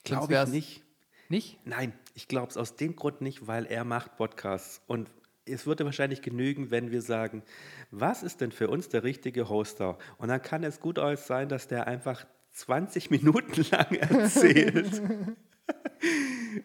[0.04, 0.82] Glaube ich nicht.
[1.28, 1.58] Nicht?
[1.66, 4.80] Nein, ich glaube es aus dem Grund nicht, weil er macht Podcasts.
[4.86, 5.10] Und
[5.44, 7.42] es würde wahrscheinlich genügen, wenn wir sagen,
[7.90, 9.98] was ist denn für uns der richtige Hoster?
[10.18, 15.02] Und dann kann es gut sein, dass der einfach 20 Minuten lang erzählt.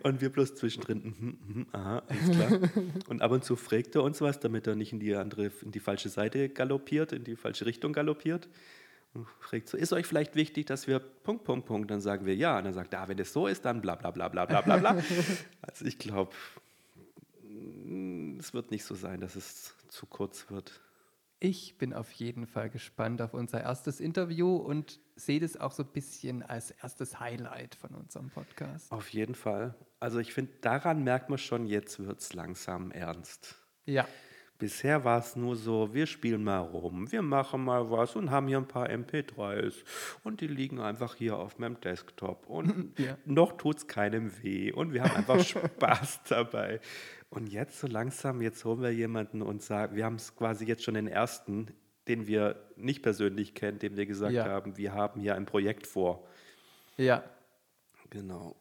[0.04, 2.60] Und wir bloß zwischendrin, mm, mm, aha, alles klar.
[3.08, 5.72] Und ab und zu fragt er uns was, damit er nicht in die andere, in
[5.72, 8.48] die falsche Seite galoppiert, in die falsche Richtung galoppiert.
[9.14, 12.36] Und fragt so, ist euch vielleicht wichtig, dass wir Punkt, Punkt, Punkt, dann sagen wir
[12.36, 12.58] ja.
[12.58, 14.62] Und dann sagt er, ah, wenn es so ist, dann bla bla bla bla bla
[14.62, 15.04] bla bla.
[15.62, 16.32] also ich glaube,
[18.40, 20.82] es wird nicht so sein, dass es zu kurz wird.
[21.40, 25.84] Ich bin auf jeden Fall gespannt auf unser erstes Interview und sehe das auch so
[25.84, 28.92] ein bisschen als erstes Highlight von unserem Podcast.
[28.92, 29.76] Auf jeden Fall.
[30.00, 33.56] Also ich finde, daran merkt man schon, jetzt wird es langsam ernst.
[33.86, 34.08] Ja.
[34.62, 38.48] Bisher war es nur so, wir spielen mal rum, wir machen mal was und haben
[38.48, 39.74] hier ein paar MP3s
[40.24, 43.18] und die liegen einfach hier auf meinem Desktop und ja.
[43.26, 46.80] noch tut es keinem weh und wir haben einfach Spaß dabei.
[47.32, 50.84] Und jetzt so langsam, jetzt holen wir jemanden und sagen, wir haben es quasi jetzt
[50.84, 51.68] schon den ersten,
[52.08, 54.46] den wir nicht persönlich kennen, dem wir gesagt ja.
[54.46, 56.28] haben, wir haben hier ein Projekt vor.
[56.98, 57.24] Ja.
[58.10, 58.56] Genau.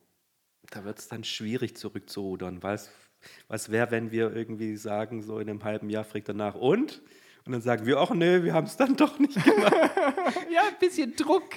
[0.71, 2.91] Da wird es dann schwierig zurückzurudern, weil es
[3.49, 7.03] was wäre, wenn wir irgendwie sagen, so in einem halben Jahr fragt danach und?
[7.45, 9.73] Und dann sagen wir, ach nee, wir haben es dann doch nicht gemacht.
[10.51, 11.49] ja, ein bisschen Druck.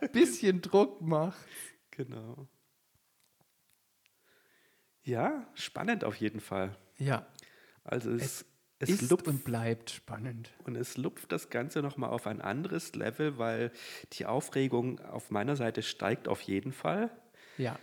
[0.00, 1.46] Ein bisschen Druck macht.
[1.90, 2.48] Genau.
[5.04, 6.76] Ja, spannend auf jeden Fall.
[6.96, 7.26] Ja.
[7.84, 8.44] Also es, es,
[8.82, 10.50] es ist lupft, und bleibt spannend.
[10.64, 13.70] Und es lupft das Ganze nochmal auf ein anderes Level, weil
[14.14, 17.10] die Aufregung auf meiner Seite steigt auf jeden Fall.
[17.58, 17.78] Ja.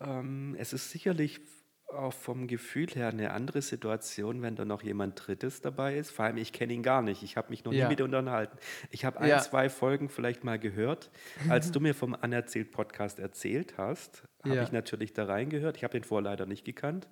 [0.00, 1.40] Ähm, es ist sicherlich
[1.88, 6.10] auch vom Gefühl her eine andere Situation, wenn da noch jemand Drittes dabei ist.
[6.10, 7.22] Vor allem, ich kenne ihn gar nicht.
[7.22, 7.84] Ich habe mich noch ja.
[7.84, 8.58] nie mit unterhalten.
[8.90, 9.40] Ich habe ein, ja.
[9.40, 11.10] zwei Folgen vielleicht mal gehört.
[11.48, 14.62] Als du mir vom Anerzählt-Podcast erzählt hast, habe ja.
[14.62, 15.76] ich natürlich da reingehört.
[15.76, 17.08] Ich habe den vorher leider nicht gekannt.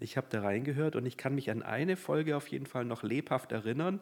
[0.00, 3.02] Ich habe da reingehört und ich kann mich an eine Folge auf jeden Fall noch
[3.02, 4.00] lebhaft erinnern.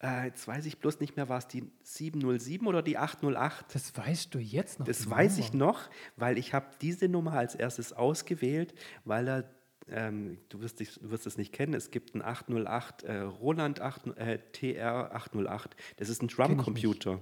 [0.00, 3.74] Äh, jetzt weiß ich bloß nicht mehr, war es die 707 oder die 808?
[3.74, 4.86] Das weißt du jetzt noch.
[4.86, 5.44] Das weiß Nummer.
[5.44, 9.50] ich noch, weil ich habe diese Nummer als erstes ausgewählt, weil er,
[9.88, 14.18] ähm, du wirst, dich, wirst es nicht kennen, es gibt einen 808 äh, Roland 8,
[14.18, 15.74] äh, TR 808.
[15.96, 17.20] Das ist ein Drumcomputer.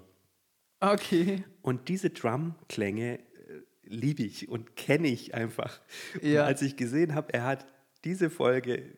[0.81, 1.45] Okay.
[1.63, 3.23] Und diese Drumklänge äh,
[3.85, 5.81] liebe ich und kenne ich einfach.
[6.21, 6.45] Ja.
[6.45, 7.67] als ich gesehen habe, er hat
[8.05, 8.93] diese Folge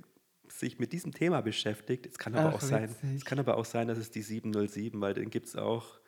[0.59, 2.07] sich mit diesem Thema beschäftigt.
[2.07, 5.01] Es kann aber Ach, auch sein, es kann aber auch sein, dass es die 707,
[5.01, 6.01] weil den gibt es auch.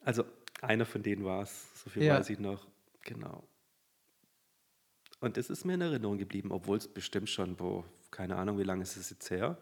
[0.00, 0.24] Also
[0.60, 2.18] einer von denen war es, so viel ja.
[2.18, 2.66] weiß ich noch.
[3.04, 3.48] Genau.
[5.20, 8.64] Und das ist mir in Erinnerung geblieben, obwohl es bestimmt schon, wo, keine Ahnung, wie
[8.64, 9.56] lange ist es jetzt her?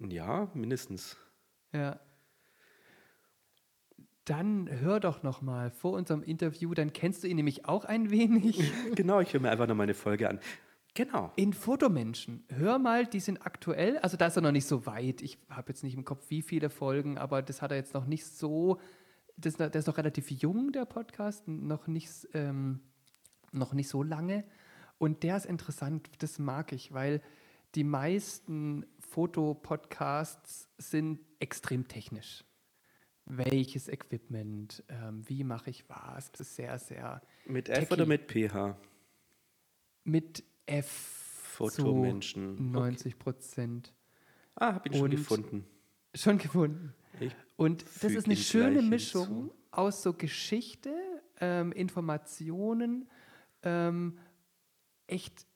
[0.00, 1.16] Ein Jahr mindestens.
[1.72, 2.00] Ja.
[4.24, 8.10] Dann hör doch noch mal vor unserem Interview, dann kennst du ihn nämlich auch ein
[8.10, 8.60] wenig.
[8.94, 10.40] genau, ich höre mir einfach noch meine Folge an.
[10.94, 11.32] Genau.
[11.36, 12.44] In Fotomenschen.
[12.50, 15.22] Hör mal, die sind aktuell, also da ist er noch nicht so weit.
[15.22, 18.06] Ich habe jetzt nicht im Kopf, wie viele Folgen, aber das hat er jetzt noch
[18.06, 18.78] nicht so.
[19.38, 22.80] Das, der ist noch relativ jung, der Podcast, noch nicht, ähm,
[23.52, 24.44] noch nicht so lange.
[24.98, 27.22] Und der ist interessant, das mag ich, weil
[27.74, 32.44] die meisten Fotopodcasts sind extrem technisch.
[33.24, 36.32] Welches Equipment, ähm, wie mache ich was?
[36.32, 37.22] Das ist sehr, sehr.
[37.46, 37.92] Mit F techy.
[37.94, 38.76] oder mit PH?
[40.04, 41.22] Mit F.
[41.52, 42.72] Fotomenschen.
[42.72, 43.92] 90 Prozent.
[44.54, 44.64] Okay.
[44.64, 45.66] Ah, habe ihn schon gefunden.
[46.14, 46.94] Schon gefunden.
[47.20, 49.54] Ich und das ist eine schöne Mischung hinzu.
[49.70, 50.92] aus so Geschichte,
[51.40, 53.08] ähm, Informationen,
[53.62, 54.18] ähm,
[55.06, 55.46] echt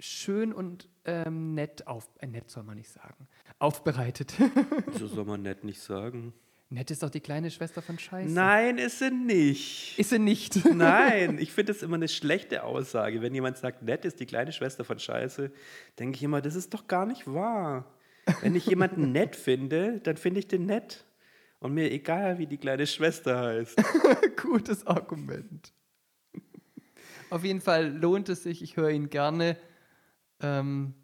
[0.00, 4.34] schön und ähm, nett auf, äh, nett soll man nicht sagen, aufbereitet.
[4.98, 6.32] so soll man nett nicht sagen.
[6.72, 8.32] Nett ist doch die kleine Schwester von Scheiße.
[8.32, 9.98] Nein, ist sie nicht.
[9.98, 10.64] Ist sie nicht?
[10.74, 13.20] Nein, ich finde das immer eine schlechte Aussage.
[13.20, 15.52] Wenn jemand sagt, nett ist die kleine Schwester von Scheiße,
[15.98, 17.94] denke ich immer, das ist doch gar nicht wahr.
[18.40, 21.04] Wenn ich jemanden nett finde, dann finde ich den nett.
[21.58, 23.78] Und mir egal, wie die kleine Schwester heißt.
[24.42, 25.74] Gutes Argument.
[27.28, 29.58] Auf jeden Fall lohnt es sich, ich höre ihn gerne.
[30.40, 30.94] Ähm,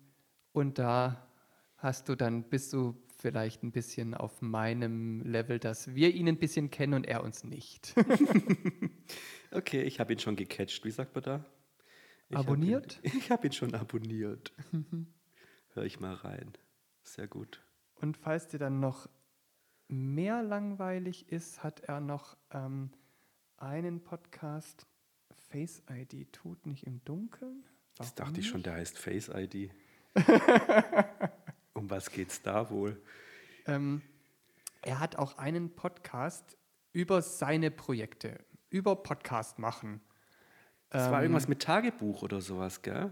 [0.53, 1.29] und da
[1.77, 6.39] hast du dann, bist du vielleicht ein bisschen auf meinem Level, dass wir ihn ein
[6.39, 7.95] bisschen kennen und er uns nicht.
[9.51, 10.85] okay, ich habe ihn schon gecatcht.
[10.85, 11.45] Wie sagt man da?
[12.29, 12.97] Ich abonniert?
[12.99, 14.53] Hab ihn, ich habe ihn schon abonniert.
[15.75, 16.53] Hör ich mal rein.
[17.03, 17.63] Sehr gut.
[17.95, 19.09] Und falls dir dann noch
[19.89, 22.91] mehr langweilig ist, hat er noch ähm,
[23.57, 24.87] einen Podcast.
[25.51, 27.65] Face ID tut nicht im Dunkeln.
[27.97, 29.71] Warum das dachte ich schon, der heißt Face ID.
[31.89, 33.01] Um was geht's da wohl?
[33.67, 34.03] Ähm,
[34.83, 36.59] er hat auch einen Podcast
[36.93, 40.03] über seine Projekte, über Podcast machen.
[40.91, 43.11] Das ähm, war irgendwas mit Tagebuch oder sowas, gell?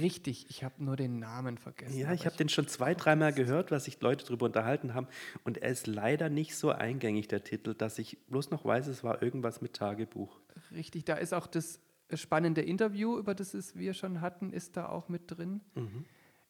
[0.00, 1.96] Richtig, ich habe nur den Namen vergessen.
[1.96, 5.06] Ja, ich habe den schon zwei, dreimal gehört, was sich Leute darüber unterhalten haben.
[5.44, 9.04] Und er ist leider nicht so eingängig, der Titel, dass ich bloß noch weiß, es
[9.04, 10.40] war irgendwas mit Tagebuch.
[10.72, 11.78] Richtig, da ist auch das
[12.12, 15.60] spannende Interview, über das wir schon hatten, ist da auch mit drin.
[15.76, 16.04] Mhm.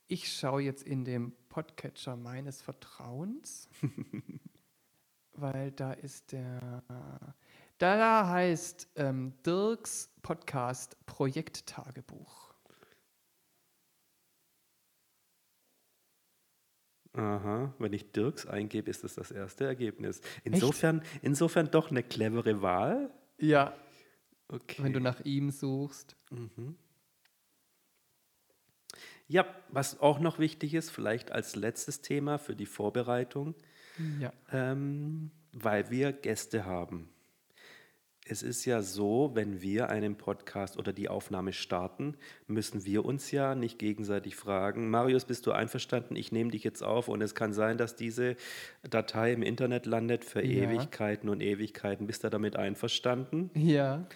[0.09, 3.69] Ich schaue jetzt in dem Podcatcher meines Vertrauens,
[5.33, 6.85] weil da ist der.
[7.79, 12.55] Da heißt ähm, Dirks Podcast Projekttagebuch.
[17.15, 20.21] Aha, wenn ich Dirks eingebe, ist das das erste Ergebnis.
[20.45, 23.11] Insofern, insofern doch eine clevere Wahl.
[23.39, 23.75] Ja.
[24.49, 24.85] Okay.
[24.85, 26.17] Wenn du nach ihm suchst.
[26.31, 26.77] Mhm.
[29.29, 33.55] Ja, was auch noch wichtig ist, vielleicht als letztes Thema für die Vorbereitung,
[34.21, 34.33] Ja.
[34.53, 37.09] ähm, weil wir Gäste haben.
[38.29, 42.17] Es ist ja so, wenn wir einen Podcast oder die Aufnahme starten,
[42.49, 46.17] müssen wir uns ja nicht gegenseitig fragen, Marius, bist du einverstanden?
[46.17, 48.35] Ich nehme dich jetzt auf und es kann sein, dass diese
[48.89, 50.65] Datei im Internet landet für Ja.
[50.69, 52.09] Ewigkeiten und Ewigkeiten.
[52.09, 53.51] Bist du damit einverstanden?
[53.55, 54.07] Ja.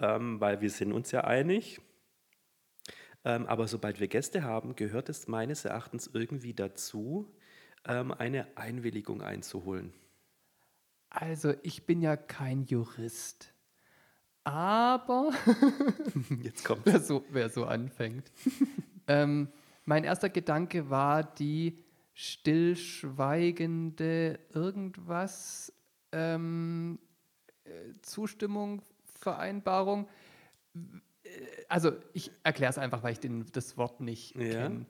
[0.00, 1.80] ähm, weil wir sind uns ja einig.
[3.24, 7.32] Ähm, aber sobald wir Gäste haben, gehört es meines Erachtens irgendwie dazu,
[7.86, 9.92] ähm, eine Einwilligung einzuholen.
[11.10, 13.52] Also, ich bin ja kein Jurist.
[14.44, 15.30] Aber,
[16.42, 18.32] Jetzt kommt wer so, wer so anfängt.
[19.06, 19.48] ähm,
[19.84, 21.78] mein erster Gedanke war die
[22.14, 25.72] stillschweigende irgendwas
[26.12, 26.98] ähm,
[27.64, 28.82] äh, Zustimmung,
[29.20, 30.08] Vereinbarung.
[31.68, 34.42] Also ich erkläre es einfach, weil ich den, das Wort nicht Ja.
[34.68, 34.86] kenne.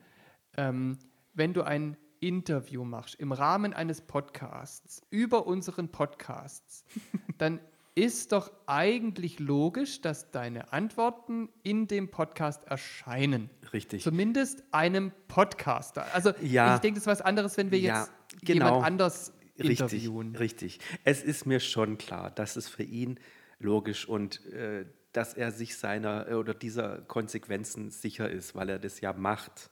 [0.57, 0.99] Ähm,
[1.35, 6.85] wenn du ein Interview machst im Rahmen eines Podcasts über unseren Podcasts,
[7.39, 7.61] dann
[7.95, 13.51] ist doch eigentlich logisch, dass deine Antworten in dem Podcast erscheinen.
[13.73, 14.03] richtig.
[14.03, 16.07] Zumindest einem Podcaster.
[16.15, 16.75] Also Ja.
[16.77, 18.13] ich denke, das ist was anderes, wenn wir Ja, jetzt
[18.43, 18.67] genau.
[18.67, 20.37] jemand anders Richtig, interviewen.
[20.37, 20.81] richtig.
[21.05, 23.19] Es ist mir schon klar, dass es für ihn
[23.59, 28.79] logisch und äh, dass er sich seiner äh, oder dieser Konsequenzen sicher ist, weil er
[28.79, 29.71] das ja macht.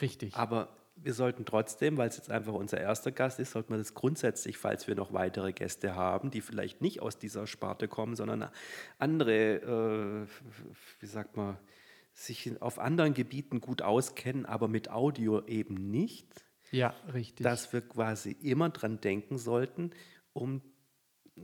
[0.00, 0.34] Richtig.
[0.34, 3.94] Aber wir sollten trotzdem, weil es jetzt einfach unser erster Gast ist, sollten wir das
[3.94, 8.50] grundsätzlich, falls wir noch weitere Gäste haben, die vielleicht nicht aus dieser Sparte kommen, sondern
[8.98, 10.26] andere, äh,
[11.00, 11.58] wie sagt man,
[12.14, 16.26] sich auf anderen Gebieten gut auskennen, aber mit Audio eben nicht,
[16.70, 17.44] ja, richtig.
[17.44, 19.90] dass wir quasi immer dran denken sollten,
[20.32, 20.62] um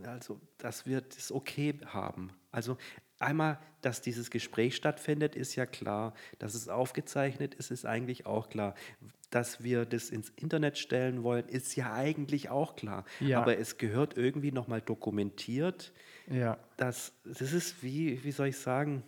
[0.05, 2.33] also, dass wir das okay haben.
[2.53, 2.77] Also
[3.19, 6.15] einmal, dass dieses Gespräch stattfindet, ist ja klar.
[6.39, 8.75] Dass es aufgezeichnet ist, ist eigentlich auch klar.
[9.31, 13.05] Dass wir das ins Internet stellen wollen, ist ja eigentlich auch klar.
[13.21, 13.41] Ja.
[13.41, 15.93] Aber es gehört irgendwie nochmal dokumentiert.
[16.29, 16.59] ja.
[16.77, 19.03] Dass, das ist wie, wie soll ich sagen,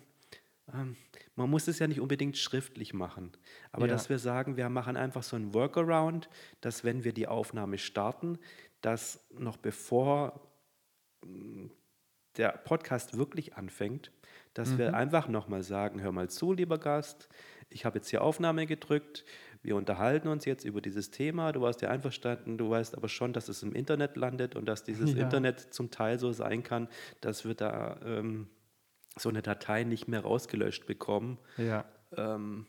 [0.73, 0.95] ähm,
[1.35, 3.31] man muss es ja nicht unbedingt schriftlich machen.
[3.71, 3.93] Aber Ja.
[3.93, 6.29] dass wir sagen, wir machen einfach so ein Workaround,
[6.61, 8.39] dass wenn wir die Aufnahme starten,
[8.81, 10.41] dass noch bevor
[12.37, 14.11] der Podcast wirklich anfängt,
[14.53, 17.29] dass wir einfach nochmal sagen, hör mal zu, lieber Gast,
[17.69, 19.25] ich habe jetzt hier Aufnahme gedrückt,
[19.61, 23.33] wir unterhalten uns jetzt über dieses Thema, du warst ja einverstanden, du weißt aber schon,
[23.33, 25.23] dass es im Internet landet und dass dieses Ja.
[25.23, 26.87] Internet zum Teil so sein kann,
[27.21, 28.47] dass wir da ähm,
[29.17, 31.85] so eine Datei nicht mehr rausgelöscht bekommen, Ja.
[32.15, 32.67] ähm,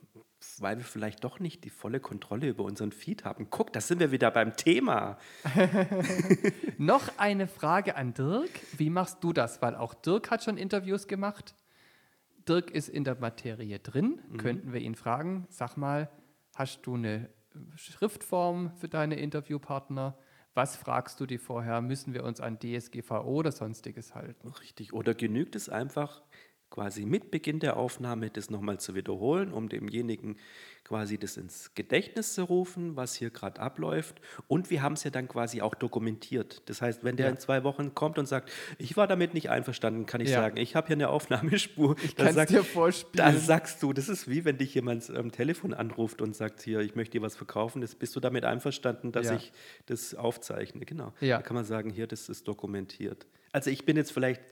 [0.58, 3.48] weil wir vielleicht doch nicht die volle Kontrolle über unseren Feed haben.
[3.50, 5.18] Guck, da sind wir wieder beim Thema.
[6.78, 8.50] Noch eine Frage an Dirk.
[8.76, 9.62] Wie machst du das?
[9.62, 11.54] Weil auch Dirk hat schon Interviews gemacht.
[12.48, 14.20] Dirk ist in der Materie drin.
[14.28, 14.36] Mhm.
[14.36, 16.10] Könnten wir ihn fragen, sag mal,
[16.54, 17.30] hast du eine
[17.74, 20.18] Schriftform für deine Interviewpartner?
[20.54, 21.82] Was fragst du die vorher?
[21.82, 24.48] Müssen wir uns an DSGVO oder sonstiges halten?
[24.48, 24.92] Richtig.
[24.94, 26.22] Oder genügt es einfach,
[26.70, 30.36] quasi mit Beginn der Aufnahme das nochmal zu wiederholen, um demjenigen
[30.84, 34.20] quasi das ins Gedächtnis zu rufen, was hier gerade abläuft.
[34.46, 36.62] Und wir haben es ja dann quasi auch dokumentiert.
[36.66, 37.32] Das heißt, wenn der Ja.
[37.32, 40.40] in zwei Wochen kommt und sagt, ich war damit nicht einverstanden, kann ich Ja.
[40.40, 41.96] sagen, ich habe hier eine Aufnahmespur.
[42.04, 43.16] Ich kann's dir vorspielen.
[43.16, 46.80] Da sagst du, das ist wie wenn dich jemand am Telefon anruft und sagt, hier,
[46.80, 47.80] ich möchte dir was verkaufen.
[47.80, 49.34] Das, bist du damit einverstanden, dass Ja.
[49.36, 49.52] ich
[49.86, 50.84] das aufzeichne?
[50.84, 51.12] Genau.
[51.20, 51.38] Ja.
[51.38, 53.26] Da kann man sagen, hier, das ist dokumentiert.
[53.52, 54.42] Also ich bin jetzt vielleicht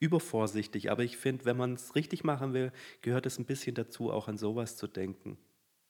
[0.00, 2.72] übervorsichtig, aber ich finde, wenn man es richtig machen will,
[3.02, 5.38] gehört es ein bisschen dazu, auch an sowas zu denken.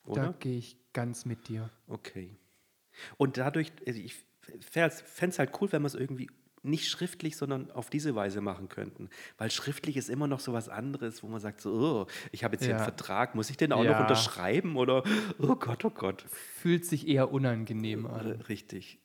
[0.05, 0.33] Da Oder?
[0.39, 1.71] gehe ich ganz mit dir.
[1.87, 2.37] Okay.
[3.17, 4.15] Und dadurch, also ich
[4.61, 6.29] fände es halt cool, wenn wir es irgendwie
[6.65, 9.11] nicht schriftlich, sondern auf diese Weise machen könnten.
[9.37, 12.55] Weil schriftlich ist immer noch so was anderes, wo man sagt, so, oh, ich habe
[12.55, 12.77] jetzt hier Ja.
[12.79, 13.93] einen Vertrag, muss ich den auch Ja.
[13.93, 14.77] noch unterschreiben?
[14.77, 15.05] Oder,
[15.39, 16.23] oh Gott, oh Gott.
[16.29, 18.27] Fühlt sich eher unangenehm an.
[18.27, 18.99] R- Richtig.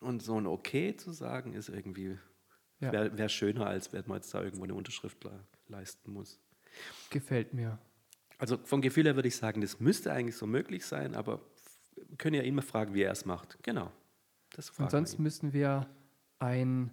[0.00, 2.16] Und so ein Okay zu sagen, ist irgendwie,
[2.80, 2.92] Ja.
[2.92, 6.38] wäre wär schöner, als wenn man jetzt da irgendwo eine Unterschrift le leisten muss.
[7.10, 7.78] Gefällt mir.
[8.38, 11.40] Also vom Gefühl her würde ich sagen, das müsste eigentlich so möglich sein, aber
[11.96, 13.58] wir können ja ihn mal fragen, wie er es macht.
[13.62, 13.90] Genau.
[14.50, 15.88] Das Und sonst müssen wir
[16.38, 16.90] einen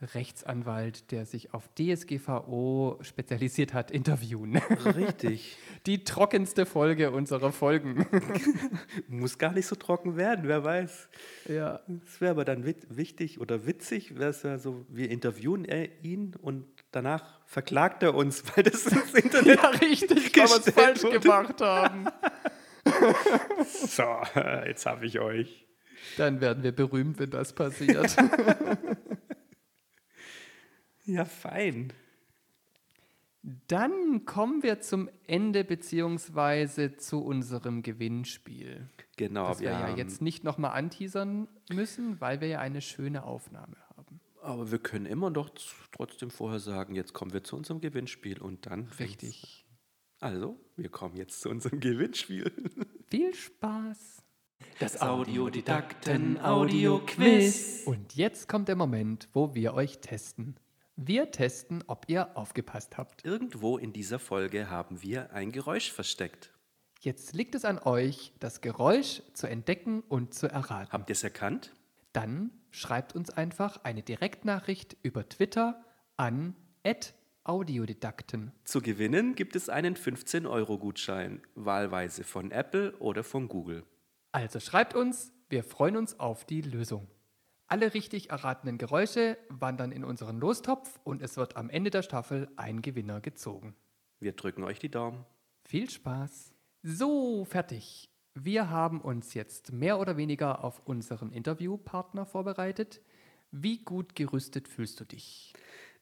[0.00, 4.56] Rechtsanwalt, der sich auf DSGVO spezialisiert hat, interviewen.
[4.56, 5.56] Richtig.
[5.86, 8.06] Die trockenste Folge unserer Folgen.
[9.08, 11.08] Muss gar nicht so trocken werden, wer weiß.
[11.48, 11.80] ja.
[12.06, 16.34] Es wäre aber dann wichtig oder witzig, wäre es ja so, wir interviewen er ihn
[16.40, 21.02] und danach verklagt er uns, weil das ins Internet ja, richtig, weil wir es falsch
[21.02, 21.20] wurde.
[21.20, 22.06] gemacht haben.
[23.66, 24.04] So,
[24.66, 25.66] jetzt habe ich euch.
[26.16, 28.16] Dann werden wir berühmt, wenn das passiert.
[31.08, 31.92] Ja, fein.
[33.66, 38.90] Dann kommen wir zum Ende beziehungsweise zu unserem Gewinnspiel.
[39.16, 43.24] Genau, das wir, wir ja jetzt nicht nochmal anteasern müssen, weil wir ja eine schöne
[43.24, 44.20] Aufnahme haben.
[44.42, 45.50] Aber wir können immer doch
[45.92, 48.88] trotzdem vorher sagen, jetzt kommen wir zu unserem Gewinnspiel und dann.
[48.98, 49.66] Richtig.
[50.20, 52.52] Also, wir kommen jetzt zu unserem Gewinnspiel.
[53.10, 54.22] Viel Spaß.
[54.78, 57.84] Das Audiodidakten Audio Quiz.
[57.86, 60.56] Und jetzt kommt der Moment, wo wir euch testen.
[61.00, 63.24] Wir testen, ob ihr aufgepasst habt.
[63.24, 66.52] Irgendwo in dieser Folge haben wir ein Geräusch versteckt.
[66.98, 70.90] Jetzt liegt es an euch, das Geräusch zu entdecken und zu erraten.
[70.90, 71.72] Habt ihr es erkannt?
[72.12, 75.80] Dann schreibt uns einfach eine Direktnachricht über Twitter
[76.16, 76.56] an
[77.44, 78.50] Audiodidakten.
[78.64, 83.84] Zu gewinnen gibt es einen 15-Euro-Gutschein, wahlweise von Apple oder von Google.
[84.32, 87.06] Also schreibt uns, wir freuen uns auf die Lösung.
[87.70, 92.48] Alle richtig erratenen Geräusche wandern in unseren Lostopf und es wird am Ende der Staffel
[92.56, 93.76] ein Gewinner gezogen.
[94.20, 95.26] Wir drücken euch die Daumen.
[95.66, 96.54] Viel Spaß.
[96.82, 98.08] So, fertig.
[98.34, 103.02] Wir haben uns jetzt mehr oder weniger auf unseren Interviewpartner vorbereitet.
[103.50, 105.52] Wie gut gerüstet fühlst du dich?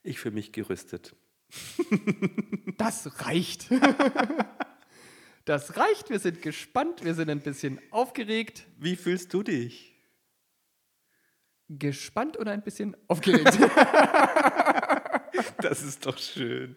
[0.04, 1.16] Ich fühle mich gerüstet.
[2.78, 3.68] Das reicht.
[5.44, 6.10] Das reicht.
[6.10, 7.04] Wir sind gespannt.
[7.04, 8.66] Wir sind ein bisschen aufgeregt.
[8.78, 9.95] Wie fühlst du dich?
[11.68, 13.58] Gespannt und ein bisschen aufgeregt.
[15.58, 16.76] das ist doch schön.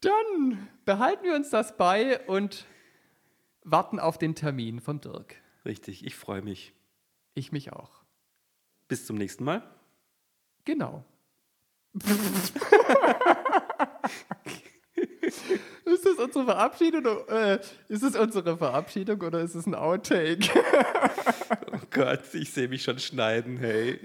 [0.00, 2.66] Dann behalten wir uns das bei und
[3.62, 5.36] warten auf den Termin von Dirk.
[5.64, 6.74] Richtig, ich freue mich.
[7.34, 8.02] Ich mich auch.
[8.88, 9.62] Bis zum nächsten Mal.
[10.64, 11.04] Genau.
[16.04, 17.04] ist das unsere Verabschiedung?
[17.28, 20.48] Äh, ist es unsere Verabschiedung oder ist es ein Outtake?
[21.72, 24.00] oh Gott, ich sehe mich schon schneiden, hey.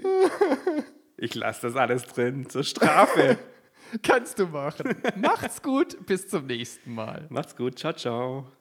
[1.16, 3.38] Ich lasse das alles drin zur Strafe.
[4.02, 4.94] Kannst du machen.
[5.16, 7.26] Macht's gut, bis zum nächsten Mal.
[7.30, 8.57] Macht's gut, ciao, ciao.